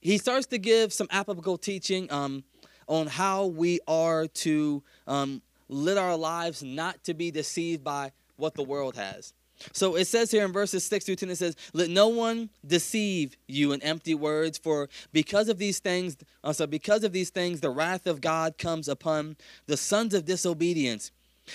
[0.00, 2.10] He starts to give some applicable teaching.
[2.12, 2.44] Um,
[2.86, 8.54] on how we are to um, live our lives not to be deceived by what
[8.54, 9.32] the world has.
[9.72, 13.36] So it says here in verses 6 through 10, it says, Let no one deceive
[13.46, 17.60] you in empty words, for because of these things, uh, so because of these things,
[17.60, 21.10] the wrath of God comes upon the sons of disobedience.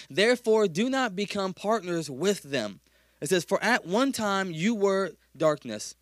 [0.09, 2.79] Therefore, do not become partners with them.
[3.21, 5.95] It says, For at one time you were darkness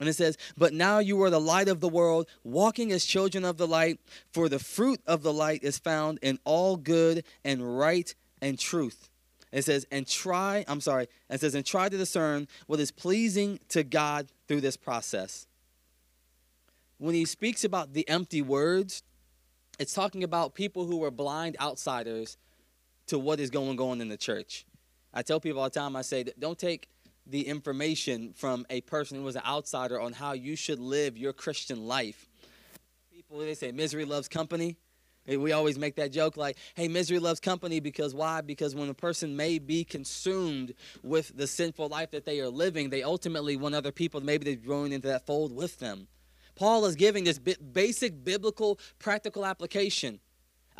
[0.00, 3.44] and it says, But now you are the light of the world, walking as children
[3.44, 4.00] of the light,
[4.32, 9.10] for the fruit of the light is found in all good and right and truth.
[9.52, 13.58] It says, and try, I'm sorry, it says, and try to discern what is pleasing
[13.70, 15.46] to God through this process.
[16.98, 19.02] When he speaks about the empty words,
[19.78, 22.36] it's talking about people who are blind outsiders
[23.08, 24.64] to what is going on in the church.
[25.12, 26.88] I tell people all the time, I say, don't take
[27.26, 31.32] the information from a person who was an outsider on how you should live your
[31.32, 32.28] Christian life.
[33.12, 34.76] People, they say misery loves company.
[35.26, 38.40] We always make that joke like, hey, misery loves company because why?
[38.40, 42.90] Because when a person may be consumed with the sinful life that they are living,
[42.90, 46.08] they ultimately want other people, maybe they're growing into that fold with them.
[46.56, 50.20] Paul is giving this basic biblical practical application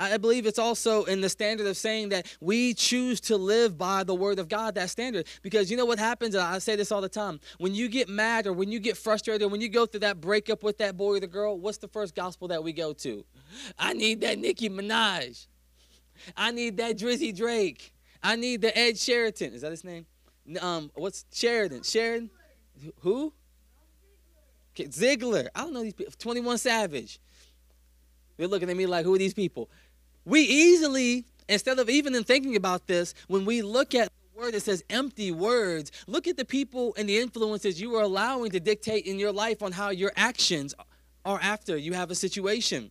[0.00, 4.02] I believe it's also in the standard of saying that we choose to live by
[4.02, 5.26] the word of God, that standard.
[5.42, 6.34] Because you know what happens?
[6.34, 7.38] I say this all the time.
[7.58, 10.62] When you get mad or when you get frustrated, when you go through that breakup
[10.62, 13.24] with that boy or the girl, what's the first gospel that we go to?
[13.78, 15.46] I need that Nicki Minaj.
[16.34, 17.92] I need that Drizzy Drake.
[18.22, 19.52] I need the Ed Sheraton.
[19.52, 20.06] Is that his name?
[20.62, 21.82] Um, what's Sheridan?
[21.82, 22.30] Sheridan?
[23.00, 23.34] Who?
[24.74, 25.48] Ziggler.
[25.54, 26.14] I don't know these people.
[26.18, 27.20] 21 Savage.
[28.36, 29.68] They're looking at me like, who are these people?
[30.24, 34.54] We easily, instead of even in thinking about this, when we look at the word
[34.54, 38.60] that says empty words, look at the people and the influences you are allowing to
[38.60, 40.74] dictate in your life on how your actions
[41.24, 42.90] are after you have a situation.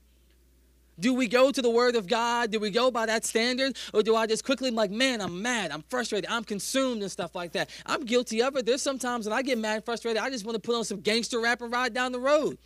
[0.99, 2.51] Do we go to the word of God?
[2.51, 3.77] Do we go by that standard?
[3.93, 7.35] Or do I just quickly, like, man, I'm mad, I'm frustrated, I'm consumed and stuff
[7.35, 7.69] like that?
[7.85, 8.65] I'm guilty of it.
[8.65, 10.99] There's sometimes when I get mad and frustrated, I just want to put on some
[10.99, 12.57] gangster rap and ride down the road.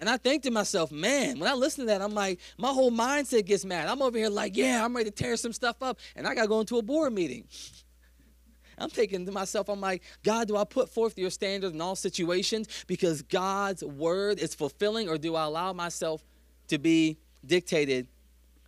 [0.00, 2.90] And I think to myself, man, when I listen to that, I'm like, my whole
[2.90, 3.86] mindset gets mad.
[3.86, 6.42] I'm over here like, yeah, I'm ready to tear some stuff up, and I got
[6.42, 7.44] to go into a board meeting.
[8.78, 11.94] I'm thinking to myself, I'm like, God, do I put forth your standard in all
[11.94, 16.24] situations because God's word is fulfilling, or do I allow myself
[16.68, 18.08] to be dictated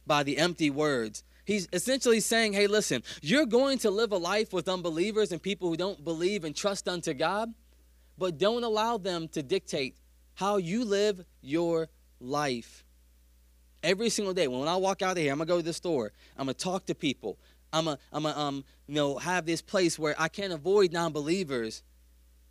[0.07, 1.25] by the empty words?
[1.47, 5.71] He's essentially saying, hey, listen, you're going to live a life with unbelievers and people
[5.71, 7.53] who don't believe and trust unto God,
[8.19, 9.97] but don't allow them to dictate
[10.43, 11.89] how you live your
[12.21, 12.85] life.
[13.85, 16.11] Every single day, when I walk out of here, I'm gonna go to the store.
[16.37, 17.39] I'm gonna talk to people.
[17.73, 21.85] I'm gonna, I'm um, you know, have this place where I can't avoid non-believers.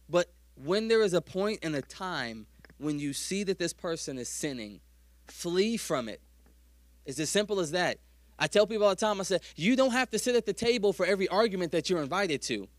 [0.10, 4.18] But when there is a point and a time when you see that this person
[4.18, 4.80] is sinning,
[5.28, 6.22] flee from it.
[7.06, 7.98] It's as simple as that.
[8.40, 10.54] I tell people all the time, I say, you don't have to sit at the
[10.54, 12.70] table for every argument that you're invited to.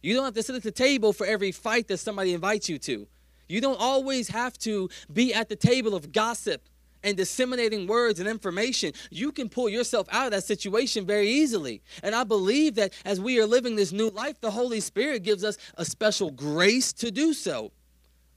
[0.00, 2.78] You don't have to sit at the table for every fight that somebody invites you
[2.78, 3.08] to.
[3.50, 6.62] You don't always have to be at the table of gossip
[7.02, 11.82] and disseminating words and information, you can pull yourself out of that situation very easily.
[12.02, 15.44] And I believe that as we are living this new life, the Holy Spirit gives
[15.44, 17.72] us a special grace to do so.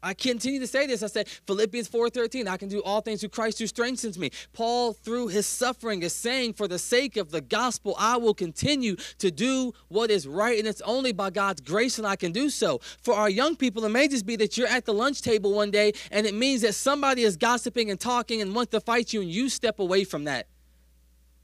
[0.04, 1.02] I continue to say this.
[1.02, 4.32] I said Philippians 4:13, I can do all things through Christ who strengthens me.
[4.52, 8.98] Paul through his suffering is saying for the sake of the gospel I will continue
[9.20, 12.50] to do what is right and it's only by God's grace that I can do
[12.50, 12.82] so.
[13.02, 15.72] For our young people it may just be that you're at the lunch table one
[15.72, 19.22] day and it means that somebody is gossiping and talking and wants to fight you
[19.22, 20.48] and you step away from that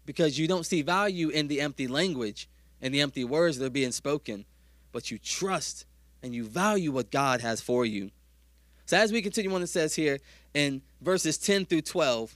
[0.06, 2.50] because you don't see value in the empty language
[2.82, 4.44] and the empty words that are being spoken,
[4.92, 5.86] but you trust
[6.22, 8.12] and you value what God has for you.
[8.90, 10.18] So as we continue on, it says here
[10.56, 12.36] in verses 10 through 12,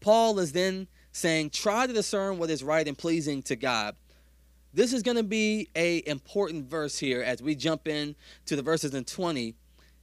[0.00, 3.94] Paul is then saying, try to discern what is right and pleasing to God.
[4.72, 8.62] This is going to be a important verse here as we jump in to the
[8.62, 9.54] verses in 20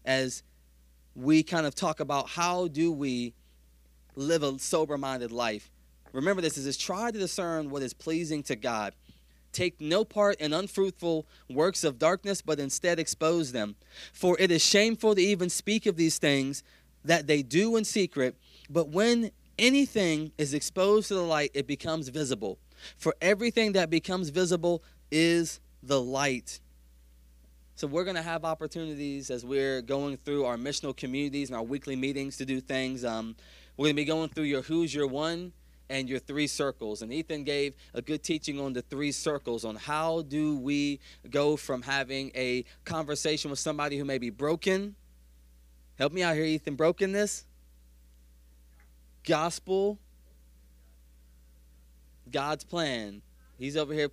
[0.06, 0.44] as
[1.16, 3.34] we kind of talk about how do we
[4.16, 5.72] live a sober-minded life.
[6.14, 8.94] Remember this is try to discern what is pleasing to God.
[9.56, 13.78] Take no part in unfruitful works of darkness, but instead expose them.
[14.12, 16.62] For it is shameful to even speak of these things
[17.06, 18.36] that they do in secret,
[18.70, 22.58] but when anything is exposed to the light, it becomes visible.
[22.98, 26.60] For everything that becomes visible is the light.
[27.76, 31.64] So we're going to have opportunities as we're going through our missional communities and our
[31.64, 33.06] weekly meetings to do things.
[33.06, 33.38] Um,
[33.78, 35.54] we're going to be going through your Who's Your One
[35.90, 37.02] and your three circles.
[37.02, 41.56] And Ethan gave a good teaching on the three circles on how do we go
[41.56, 44.96] from having a conversation with somebody who may be broken.
[45.98, 46.76] Help me out here, Ethan.
[46.76, 47.46] Brokenness,
[49.24, 49.98] gospel,
[52.32, 53.22] God's plan.
[53.58, 54.10] He's over here.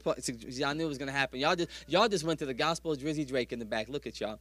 [0.48, 1.40] Y'all knew it was to happen.
[1.40, 3.88] Y'all just y'all just went to the gospel of Drizzy Drake in the back.
[3.88, 4.38] Look at y'all.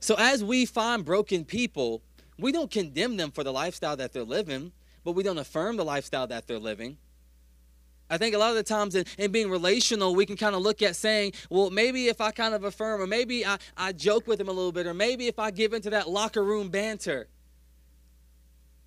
[0.00, 2.02] So as we find broken people,
[2.38, 4.72] we don't condemn them for the lifestyle that they're living
[5.06, 6.96] but we don't affirm the lifestyle that they're living.
[8.10, 10.62] I think a lot of the times in, in being relational, we can kind of
[10.62, 14.26] look at saying, well, maybe if I kind of affirm, or maybe I, I joke
[14.26, 17.28] with them a little bit, or maybe if I give into that locker room banter,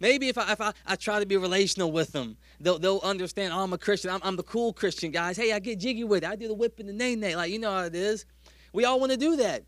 [0.01, 3.53] maybe if I, if I, I try to be relational with them, they'll, they'll understand,
[3.53, 4.11] oh, I'm a Christian.
[4.11, 5.37] I'm, I'm the cool Christian, guys.
[5.37, 6.29] Hey, I get jiggy with it.
[6.29, 7.37] I do the whip and the nae nae.
[7.37, 8.25] Like, you know how it is.
[8.73, 9.63] We all want to do that.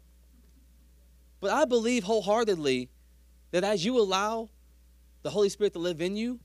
[1.40, 2.90] But I believe wholeheartedly
[3.52, 4.50] that as you allow
[5.24, 6.40] the Holy Spirit to live in you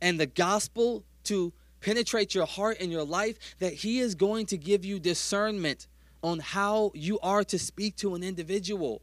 [0.00, 4.56] and the gospel to penetrate your heart and your life, that He is going to
[4.56, 5.86] give you discernment
[6.22, 9.02] on how you are to speak to an individual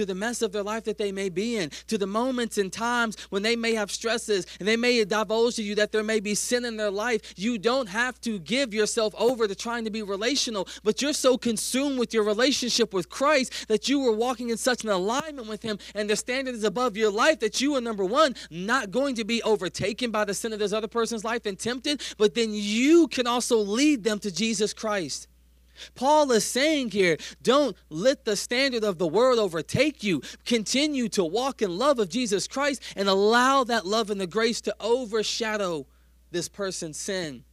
[0.00, 2.72] to the mess of their life that they may be in, to the moments and
[2.72, 6.20] times when they may have stresses and they may divulge to you that there may
[6.20, 7.34] be sin in their life.
[7.36, 11.36] You don't have to give yourself over to trying to be relational, but you're so
[11.36, 15.62] consumed with your relationship with Christ that you are walking in such an alignment with
[15.62, 19.14] Him and the standard is above your life that you are, number one, not going
[19.16, 22.50] to be overtaken by the sin of this other person's life and tempted, but then
[22.52, 25.28] you can also lead them to Jesus Christ.
[25.94, 30.22] Paul is saying here, don't let the standard of the world overtake you.
[30.44, 34.60] Continue to walk in love of Jesus Christ and allow that love and the grace
[34.62, 35.86] to overshadow
[36.30, 37.44] this person's sin.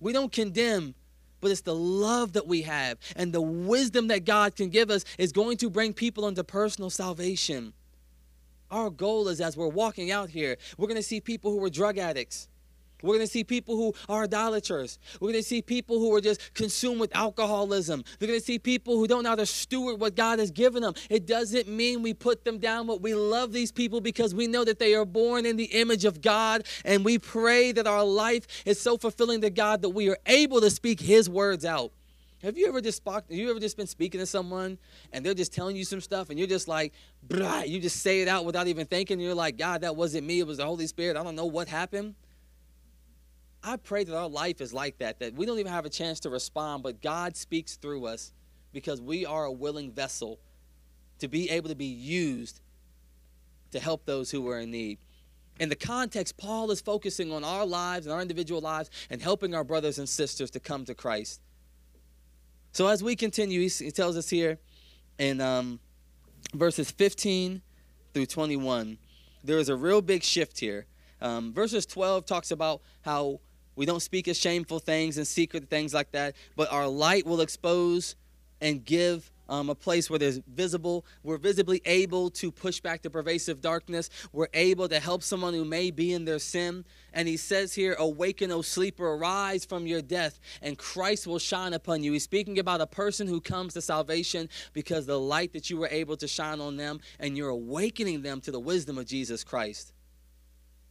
[0.00, 0.94] We don't condemn,
[1.40, 5.04] but it's the love that we have and the wisdom that God can give us
[5.18, 7.72] is going to bring people into personal salvation.
[8.70, 11.70] Our goal is as we're walking out here, we're going to see people who are
[11.70, 12.48] drug addicts
[13.04, 14.98] we're going to see people who are idolaters.
[15.20, 18.04] We're going to see people who are just consumed with alcoholism.
[18.20, 20.82] We're going to see people who don't know how to steward what God has given
[20.82, 20.94] them.
[21.10, 24.64] It doesn't mean we put them down, but we love these people because we know
[24.64, 26.64] that they are born in the image of God.
[26.84, 30.60] And we pray that our life is so fulfilling to God that we are able
[30.60, 31.92] to speak His words out.
[32.44, 34.76] Have you ever just have you ever just been speaking to someone
[35.14, 36.92] and they're just telling you some stuff and you're just like,
[37.30, 39.18] you just say it out without even thinking.
[39.18, 40.40] You're like, God, that wasn't me.
[40.40, 41.16] It was the Holy Spirit.
[41.16, 42.14] I don't know what happened.
[43.66, 46.20] I pray that our life is like that, that we don't even have a chance
[46.20, 48.32] to respond, but God speaks through us
[48.72, 50.38] because we are a willing vessel
[51.20, 52.60] to be able to be used
[53.70, 54.98] to help those who are in need.
[55.60, 59.54] In the context, Paul is focusing on our lives and our individual lives and helping
[59.54, 61.40] our brothers and sisters to come to Christ.
[62.72, 64.58] So as we continue, he tells us here
[65.18, 65.78] in um,
[66.52, 67.62] verses 15
[68.12, 68.98] through 21,
[69.42, 70.86] there is a real big shift here.
[71.20, 73.40] Um, verses 12 talks about how
[73.76, 77.40] we don't speak of shameful things and secret things like that, but our light will
[77.40, 78.16] expose
[78.60, 83.10] and give um, a place where there's visible, we're visibly able to push back the
[83.10, 84.08] pervasive darkness.
[84.32, 86.84] We're able to help someone who may be in their sin.
[87.12, 91.74] And he says here, Awaken, O sleeper, arise from your death, and Christ will shine
[91.74, 92.12] upon you.
[92.12, 95.88] He's speaking about a person who comes to salvation because the light that you were
[95.90, 99.92] able to shine on them, and you're awakening them to the wisdom of Jesus Christ.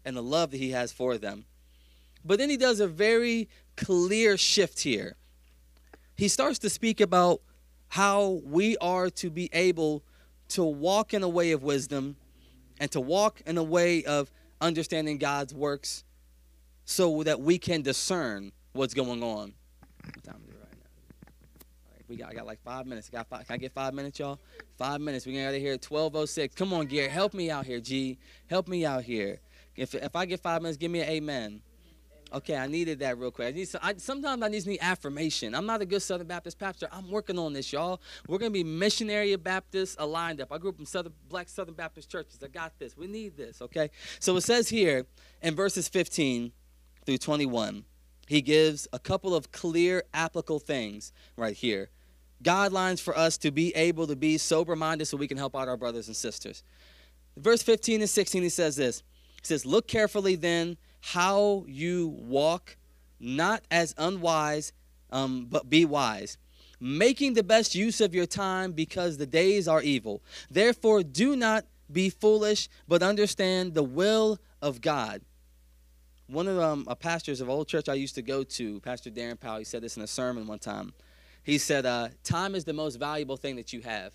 [0.05, 1.45] and the love that he has for them.
[2.25, 5.15] But then he does a very clear shift here.
[6.15, 7.41] He starts to speak about
[7.89, 10.03] how we are to be able
[10.49, 12.15] to walk in a way of wisdom
[12.79, 16.03] and to walk in a way of understanding God's works
[16.85, 19.53] so that we can discern what's going on.
[20.03, 21.29] What time is it right now?
[21.85, 23.09] All right, we got I got like five minutes.
[23.09, 24.39] Got five, can I get five minutes, y'all?
[24.77, 25.25] Five minutes.
[25.25, 26.55] We got out of here at 1206.
[26.55, 27.09] Come on, Gary.
[27.09, 28.17] Help me out here, G.
[28.47, 29.39] Help me out here.
[29.75, 31.61] If, if I get five minutes, give me an amen.
[32.33, 33.49] Okay, I needed that real quick.
[33.49, 35.53] I need some, I, sometimes I just need affirmation.
[35.53, 36.87] I'm not a good Southern Baptist pastor.
[36.91, 38.01] I'm working on this, y'all.
[38.27, 40.51] We're gonna be missionary Baptists aligned up.
[40.51, 42.39] I grew up in Southern Black Southern Baptist churches.
[42.43, 42.97] I got this.
[42.97, 43.61] We need this.
[43.61, 43.91] Okay.
[44.19, 45.05] So it says here
[45.43, 46.51] in verses 15
[47.05, 47.85] through 21,
[48.27, 51.91] he gives a couple of clear, applicable things right here.
[52.43, 55.67] Guidelines for us to be able to be sober minded so we can help out
[55.67, 56.63] our brothers and sisters.
[57.37, 59.03] Verse 15 and 16, he says this.
[59.41, 62.77] He says, Look carefully then how you walk,
[63.19, 64.71] not as unwise,
[65.11, 66.37] um, but be wise,
[66.79, 70.23] making the best use of your time because the days are evil.
[70.49, 75.21] Therefore, do not be foolish, but understand the will of God.
[76.27, 79.37] One of um, a pastors of old church I used to go to, Pastor Darren
[79.37, 80.93] Powell, he said this in a sermon one time.
[81.43, 84.13] He said, uh, "Time is the most valuable thing that you have.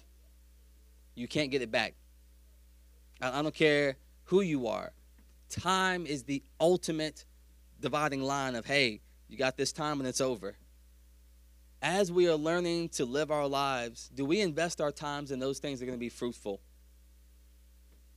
[1.14, 1.94] You can't get it back.
[3.20, 4.92] I, I don't care who you are
[5.48, 7.24] time is the ultimate
[7.80, 10.56] dividing line of, hey, you got this time and it's over.
[11.80, 15.58] As we are learning to live our lives, do we invest our times in those
[15.58, 16.60] things that are going to be fruitful?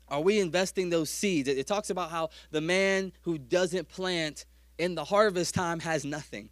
[0.07, 1.47] Are we investing those seeds?
[1.47, 4.45] It, talks about how the man who doesn't plant
[4.77, 6.49] in the harvest time has nothing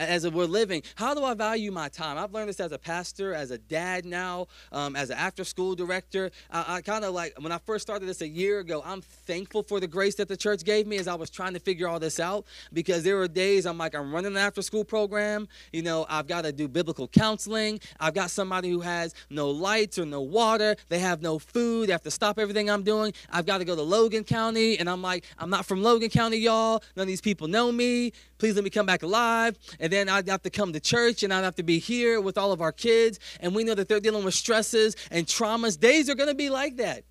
[0.00, 0.82] as we're living.
[0.94, 2.18] How do I value my time?
[2.18, 5.74] I've learned this as a pastor, as a dad now, um, as an after school
[5.74, 6.30] director.
[6.50, 9.62] I, I kind of like, when I first started this a year ago, I'm thankful
[9.62, 12.00] for the grace that the church gave me as I was trying to figure all
[12.00, 15.48] this out because there were days I'm like, I'm running an after school program.
[15.72, 17.80] You know, I've got to do biblical counseling.
[17.98, 20.76] I've got somebody who has no lights or no water.
[20.88, 21.88] They have no food.
[21.88, 23.12] They have to stop everything I'm doing.
[23.30, 24.78] I've got to go to Logan County.
[24.78, 26.82] And I'm like, I'm not from Logan County, y'all.
[26.96, 28.12] None of these people know me.
[28.38, 29.58] Please let me come back alive.
[29.78, 32.38] And then I'd have to come to church and I'd have to be here with
[32.38, 33.18] all of our kids.
[33.40, 35.78] And we know that they're dealing with stresses and traumas.
[35.78, 37.04] Days are going to be like that.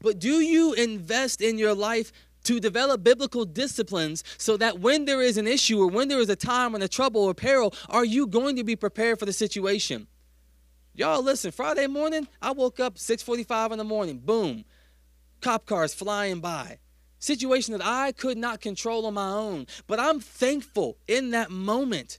[0.00, 2.12] But do you invest in your life
[2.44, 6.28] to develop biblical disciplines so that when there is an issue or when there is
[6.28, 9.32] a time when a trouble or peril, are you going to be prepared for the
[9.32, 10.06] situation?
[10.94, 14.18] Y'all listen, Friday morning, I woke up 6:45 in the morning.
[14.18, 14.64] Boom.
[15.40, 16.78] Cop cars flying by
[17.18, 19.66] situation that I could not control on my own.
[19.86, 22.18] But I'm thankful in that moment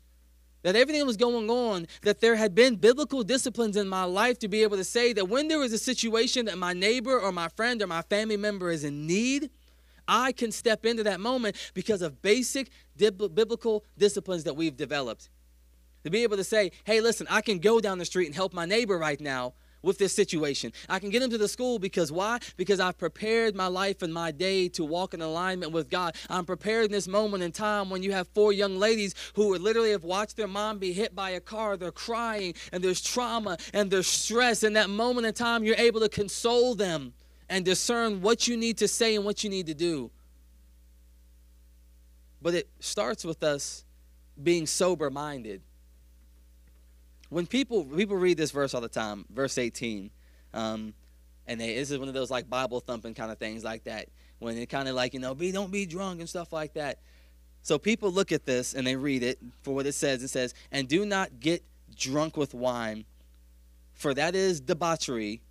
[0.64, 4.48] that everything was going on, that there had been biblical disciplines in my life to
[4.48, 7.48] be able to say that when there is a situation that my neighbor or my
[7.50, 9.50] friend or my family member is in need,
[10.08, 15.30] I can step into that moment because of basic biblical disciplines that we've developed.
[16.04, 18.54] To be able to say, hey, listen, I can go down the street and help
[18.54, 20.72] my neighbor right now with this situation.
[20.90, 22.40] I can get them to the school because why?
[22.56, 26.16] Because I've prepared my life and my day to walk in alignment with God.
[26.30, 29.92] I'm prepared in this moment in time when you have four young ladies who literally
[29.92, 31.78] have watched their mom be hit by a car.
[31.78, 34.64] They're crying and there's trauma and there's stress.
[34.64, 37.14] In that moment in time, you're able to console them
[37.50, 40.12] and discern what you need to say and what you need to do.
[42.42, 43.86] But it starts with us
[44.42, 45.62] being sober minded
[47.30, 50.10] when people people read this verse all the time, verse 18,
[50.54, 50.94] um,
[51.46, 54.08] and they, this is one of those like Bible thumping kind of things like that.
[54.40, 57.00] When it kind of like you know, be don't be drunk and stuff like that.
[57.64, 60.24] So people look at this and they read it for what it says.
[60.24, 61.64] It says, "And do not get
[61.96, 63.06] drunk with wine,
[63.94, 65.42] for that is debauchery,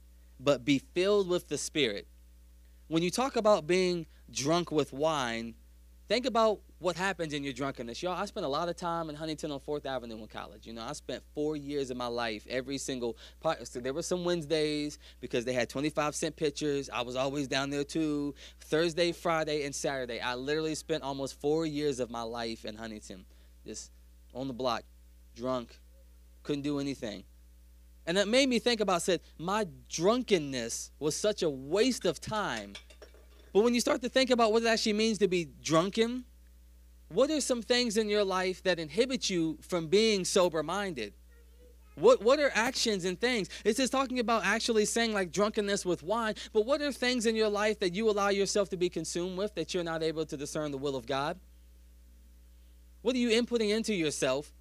[0.40, 2.06] but be filled with the Spirit."
[2.88, 5.54] When you talk about being drunk with wine,
[6.08, 8.02] think about what happens in your drunkenness.
[8.02, 10.66] Y'all, I spent a lot of time in Huntington on 4th Avenue in college.
[10.66, 13.66] You know, I spent four years of my life every single part.
[13.66, 16.90] So there were some Wednesdays because they had 25 cent pitchers.
[16.90, 18.34] I was always down there too.
[18.60, 20.20] Thursday, Friday, and Saturday.
[20.20, 23.24] I literally spent almost four years of my life in Huntington,
[23.64, 23.90] just
[24.34, 24.82] on the block,
[25.34, 25.78] drunk,
[26.42, 27.24] couldn't do anything.
[28.06, 32.74] And that made me think about, said, my drunkenness was such a waste of time.
[33.52, 36.24] But when you start to think about what it actually means to be drunken,
[37.08, 41.14] what are some things in your life that inhibit you from being sober minded?
[41.94, 43.48] What, what are actions and things?
[43.64, 47.34] It's just talking about actually saying like drunkenness with wine, but what are things in
[47.34, 50.36] your life that you allow yourself to be consumed with that you're not able to
[50.36, 51.38] discern the will of God?
[53.00, 54.52] What are you inputting into yourself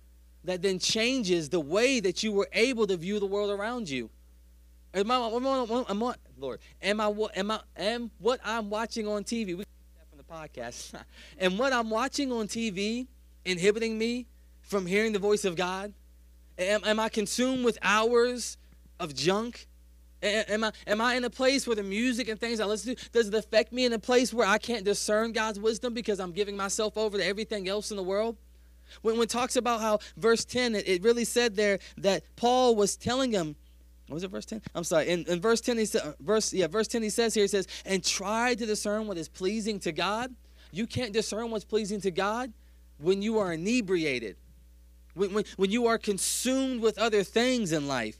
[0.46, 4.10] that then changes the way that you were able to view the world around you?
[4.94, 9.10] Am I, am I, am I, Lord, am I, am I, am what I'm watching
[9.10, 9.58] on TV?
[9.58, 9.66] We
[10.32, 11.00] podcast.
[11.38, 13.08] and what I'm watching on TV
[13.44, 14.28] inhibiting me
[14.62, 15.94] from hearing the voice of God?
[16.58, 18.58] Am, am I consumed with hours
[19.00, 19.68] of junk?
[20.24, 23.10] Am I, am I in a place where the music and things I listen to,
[23.12, 26.32] does it affect me in a place where I can't discern God's wisdom because I'm
[26.32, 28.38] giving myself over to everything else in the world?
[29.02, 32.76] When, when it talks about how verse 10, it, it really said there that Paul
[32.76, 33.56] was telling him,
[34.10, 35.10] was it verse 10 i'm sorry.
[35.10, 37.48] In, in verse 10 he said uh, verse yeah verse 10 he says here he
[37.48, 40.34] says and try to discern what is pleasing to god.
[40.72, 42.54] You can't discern what's pleasing to god
[42.98, 44.38] when you are inebriated
[45.16, 48.18] when, when, when you are consumed with other things in life.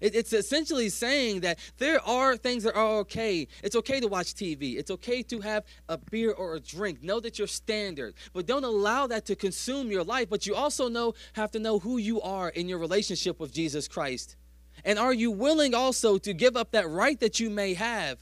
[0.00, 3.46] It, it's essentially saying that there are things that are okay.
[3.62, 7.02] It's okay to watch tv it's okay to have a beer or a drink.
[7.02, 10.28] Know that you're standard but don't allow that to consume your life.
[10.30, 13.86] But you also know have to know who you are in your relationship with jesus
[13.86, 14.36] christ
[14.84, 18.18] and are you willing also to give up that right that you may have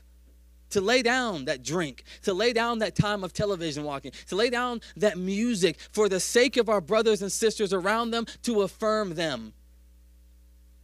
[0.71, 4.51] to lay down that drink, to lay down that time of television watching, to lay
[4.51, 9.15] down that music for the sake of our brothers and sisters around them to affirm
[9.15, 9.53] them?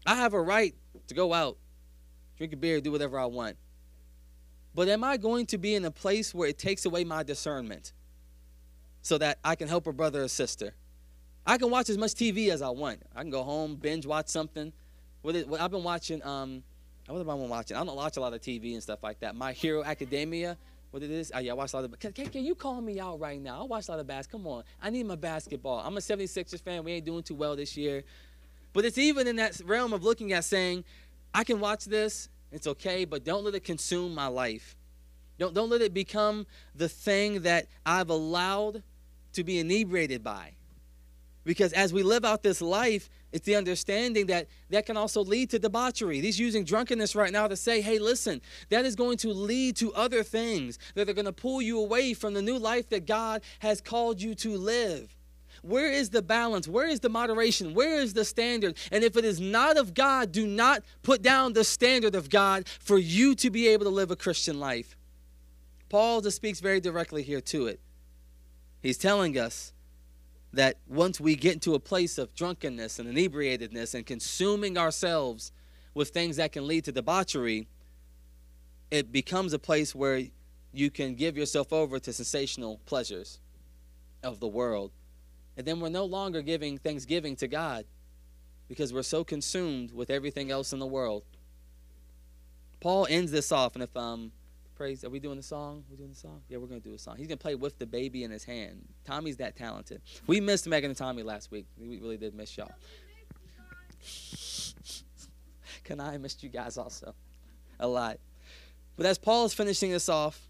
[0.07, 0.75] I have a right
[1.09, 1.57] to go out,
[2.37, 3.57] drink a beer, do whatever I want.
[4.75, 7.93] But am I going to be in a place where it takes away my discernment
[9.03, 10.75] so that I can help a brother or sister?
[11.47, 13.03] I can watch as much TV as I want.
[13.14, 14.72] I can go home, binge watch something.
[15.25, 16.22] What is, what, I've been watching.
[16.22, 16.62] Um,
[17.07, 17.79] what have I been watching?
[17.79, 19.35] I don't watch a lot of TV and stuff like that.
[19.35, 20.59] My Hero Academia.
[20.91, 21.33] What it is?
[21.35, 21.99] Oh, yeah, I watch a lot of.
[21.99, 23.62] Can, can, you call me out right now?
[23.62, 24.43] I watch a lot of basketball.
[24.43, 25.79] Come on, I need my basketball.
[25.79, 26.85] I'm a 76ers fan.
[26.85, 28.05] We ain't doing too well this year,
[28.75, 30.85] but it's even in that realm of looking at saying,
[31.33, 32.29] I can watch this.
[32.53, 34.77] It's okay, but don't let it consume my life.
[35.39, 36.47] Don't don't let it become
[36.77, 38.83] the thing that I've allowed
[39.33, 40.53] to be inebriated by.
[41.45, 45.51] Because as we live out this life, it's the understanding that that can also lead
[45.51, 46.20] to debauchery.
[46.20, 48.40] He's using drunkenness right now to say, hey, listen,
[48.70, 52.14] that is going to lead to other things that are going to pull you away
[52.14, 55.14] from the new life that God has called you to live.
[55.62, 56.68] Where is the balance?
[56.68, 57.74] Where is the moderation?
[57.74, 58.76] Where is the standard?
[58.92, 62.68] And if it is not of God, do not put down the standard of God
[62.68, 64.97] for you to be able to live a Christian life.
[65.88, 67.80] Paul just speaks very directly here to it.
[68.82, 69.72] He's telling us
[70.55, 75.53] that once we get into a place of drunkenness and inebriatedness and consuming ourselves
[75.95, 77.69] with things that can lead to debauchery,
[78.91, 80.23] it becomes a place where
[80.73, 83.41] you can give yourself over to sensational pleasures
[84.23, 84.91] of the world.
[85.57, 87.85] And then we're no longer giving thanksgiving to God
[88.69, 91.23] because we're so consumed with everything else in the world.
[92.81, 94.33] Paul ends this off, and if um,
[94.75, 95.05] praise.
[95.05, 95.85] Are we doing the song?
[95.91, 96.41] We're doing the song?
[96.49, 97.16] Yeah, we're gonna do a song.
[97.16, 98.87] He's gonna play with the baby in his hand.
[99.05, 100.03] Tommy's that talented.
[100.27, 101.66] We missed Megan and Tommy last week.
[101.79, 102.72] We really did miss y'all.
[105.85, 107.14] Can I missed you guys also
[107.79, 108.18] a lot.
[108.97, 110.49] But as Paul is finishing this off,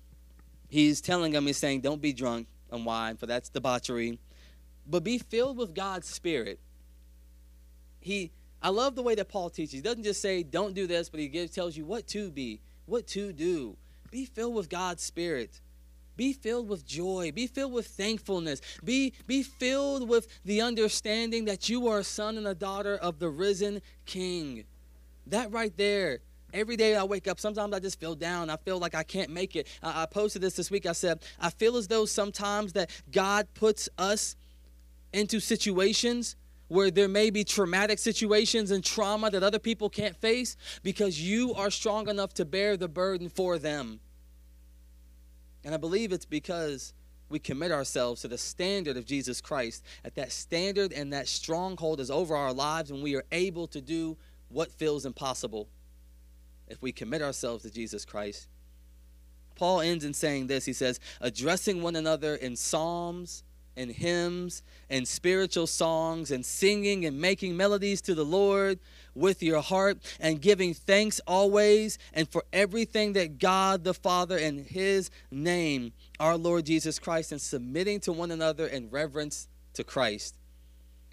[0.69, 4.19] he's telling them, he's saying, Don't be drunk on wine, for that's debauchery,
[4.87, 6.61] but be filled with God's Spirit.
[8.01, 8.33] He
[8.65, 9.75] I love the way that Paul teaches.
[9.75, 12.63] He doesn't just say, Don't do this, but he gives tells you what to be,
[12.87, 13.77] what to do.
[14.15, 15.61] Be filled with God's Spirit.
[16.17, 17.33] Be filled with joy.
[17.35, 18.61] Be filled with thankfulness.
[18.85, 23.19] Be, be filled with the understanding that you are a son and a daughter of
[23.19, 24.67] the risen King.
[25.27, 26.21] That right there.
[26.53, 28.51] Every day I wake up, sometimes I just feel down.
[28.51, 29.67] I feel like I can't make it.
[29.83, 30.87] I, I posted this this week.
[30.87, 34.37] I said, I feel as though sometimes that God puts us
[35.13, 36.37] into situations
[36.69, 41.53] where there may be traumatic situations and trauma that other people can't face because you
[41.55, 44.01] are strong enough to bear the burden for them.
[45.65, 46.93] And I believe it's because
[47.29, 52.01] we commit ourselves to the standard of Jesus Christ, that that standard and that stronghold
[52.01, 54.17] is over our lives, and we are able to do
[54.49, 55.69] what feels impossible
[56.69, 58.49] if we commit ourselves to Jesus Christ.
[59.57, 60.65] Paul ends in saying this.
[60.65, 63.45] He says, addressing one another in psalms
[63.77, 68.79] and hymns and spiritual songs and singing and making melodies to the Lord
[69.15, 74.65] with your heart and giving thanks always and for everything that God the Father in
[74.65, 80.37] His name, our Lord Jesus Christ, and submitting to one another in reverence to Christ.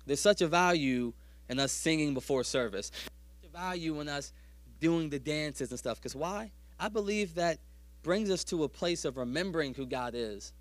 [0.05, 1.14] There's such a value
[1.49, 4.34] in us singing before service, such a value in us
[4.80, 5.99] doing the dances and stuff.
[5.99, 6.51] Because why?
[6.80, 7.59] I believe that
[8.03, 10.53] brings us to a place of remembering who God is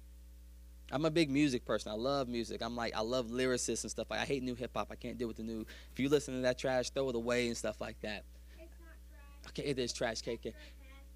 [0.92, 1.92] I'm a big music person.
[1.92, 2.62] I love music.
[2.62, 4.08] I'm like I love lyricists and stuff.
[4.10, 4.88] Like I hate new hip hop.
[4.90, 5.64] I can't deal with the new.
[5.92, 8.24] If you listen to that trash, throw it away and stuff like that.
[9.48, 10.52] Okay, it is trash, KK.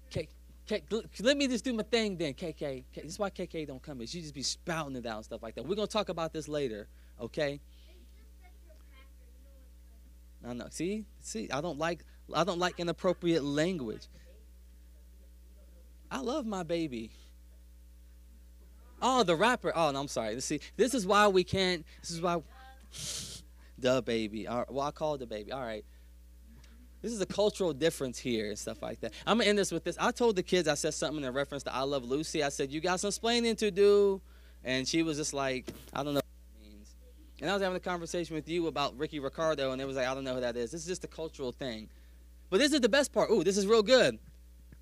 [0.09, 0.27] K,
[0.65, 0.81] K,
[1.21, 2.83] let me just do my thing then, KK.
[2.93, 4.01] This is why KK don't come.
[4.01, 5.65] Is you just be spouting it out and stuff like that.
[5.65, 6.87] We're gonna talk about this later,
[7.19, 7.59] okay?
[10.47, 10.67] I know.
[10.69, 12.03] See, see, I don't like
[12.33, 14.07] I don't like inappropriate language.
[16.09, 17.11] I love my baby.
[19.01, 19.71] Oh, the rapper.
[19.75, 20.33] Oh, no, I'm sorry.
[20.33, 21.85] Let's See, this is why we can't.
[22.01, 22.41] This is why.
[23.77, 24.47] the baby.
[24.47, 25.51] All right, well, I call the baby.
[25.51, 25.85] All right.
[27.01, 29.13] This is a cultural difference here and stuff like that.
[29.27, 29.95] I'm gonna end this with this.
[29.99, 32.41] I told the kids I said something in reference to I Love Lucy.
[32.41, 34.21] I said you got some explaining to do,
[34.63, 36.95] and she was just like, I don't know what that means.
[37.41, 40.07] And I was having a conversation with you about Ricky Ricardo, and it was like,
[40.07, 40.71] I don't know who that is.
[40.71, 41.89] This is just a cultural thing.
[42.49, 43.29] But this is the best part.
[43.29, 44.17] Ooh, this is real good.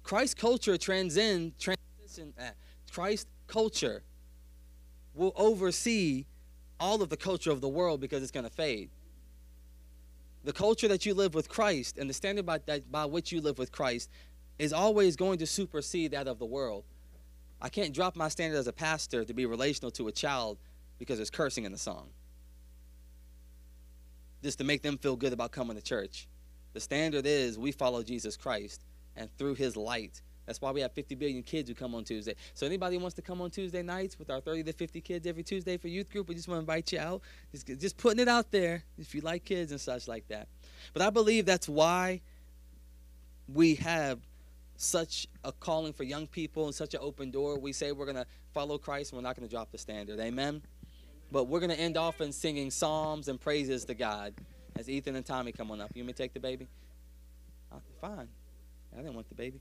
[0.04, 2.34] Christ culture transcend transition.
[2.40, 2.52] Uh,
[2.90, 4.02] Christ culture
[5.14, 6.26] will oversee
[6.80, 8.90] all of the culture of the world because it's going to fade.
[10.44, 13.42] The culture that you live with Christ and the standard by, that, by which you
[13.42, 14.10] live with Christ
[14.58, 16.84] is always going to supersede that of the world.
[17.62, 20.58] I can't drop my standard as a pastor to be relational to a child
[20.98, 22.10] because there's cursing in the song.
[24.42, 26.28] Just to make them feel good about coming to church.
[26.74, 28.84] The standard is we follow Jesus Christ
[29.16, 30.22] and through his light.
[30.46, 32.36] That's why we have 50 billion kids who come on Tuesday.
[32.54, 35.44] So anybody wants to come on Tuesday nights with our 30 to 50 kids every
[35.44, 37.22] Tuesday for youth group, we just want to invite you out.
[37.52, 40.48] Just, just putting it out there if you like kids and such like that.
[40.94, 42.22] But I believe that's why
[43.54, 44.20] we have
[44.76, 47.58] such a calling for young people and such an open door.
[47.58, 50.20] We say we're going to follow Christ and we're not going to drop the standard.
[50.20, 50.62] Amen?
[51.32, 54.34] But we're going to end off in singing psalms and praises to God
[54.78, 55.92] as Ethan and Tommy come on up.
[55.94, 56.68] You may take the baby?
[57.72, 58.28] Uh, fine.
[58.94, 59.60] I didn't want the baby.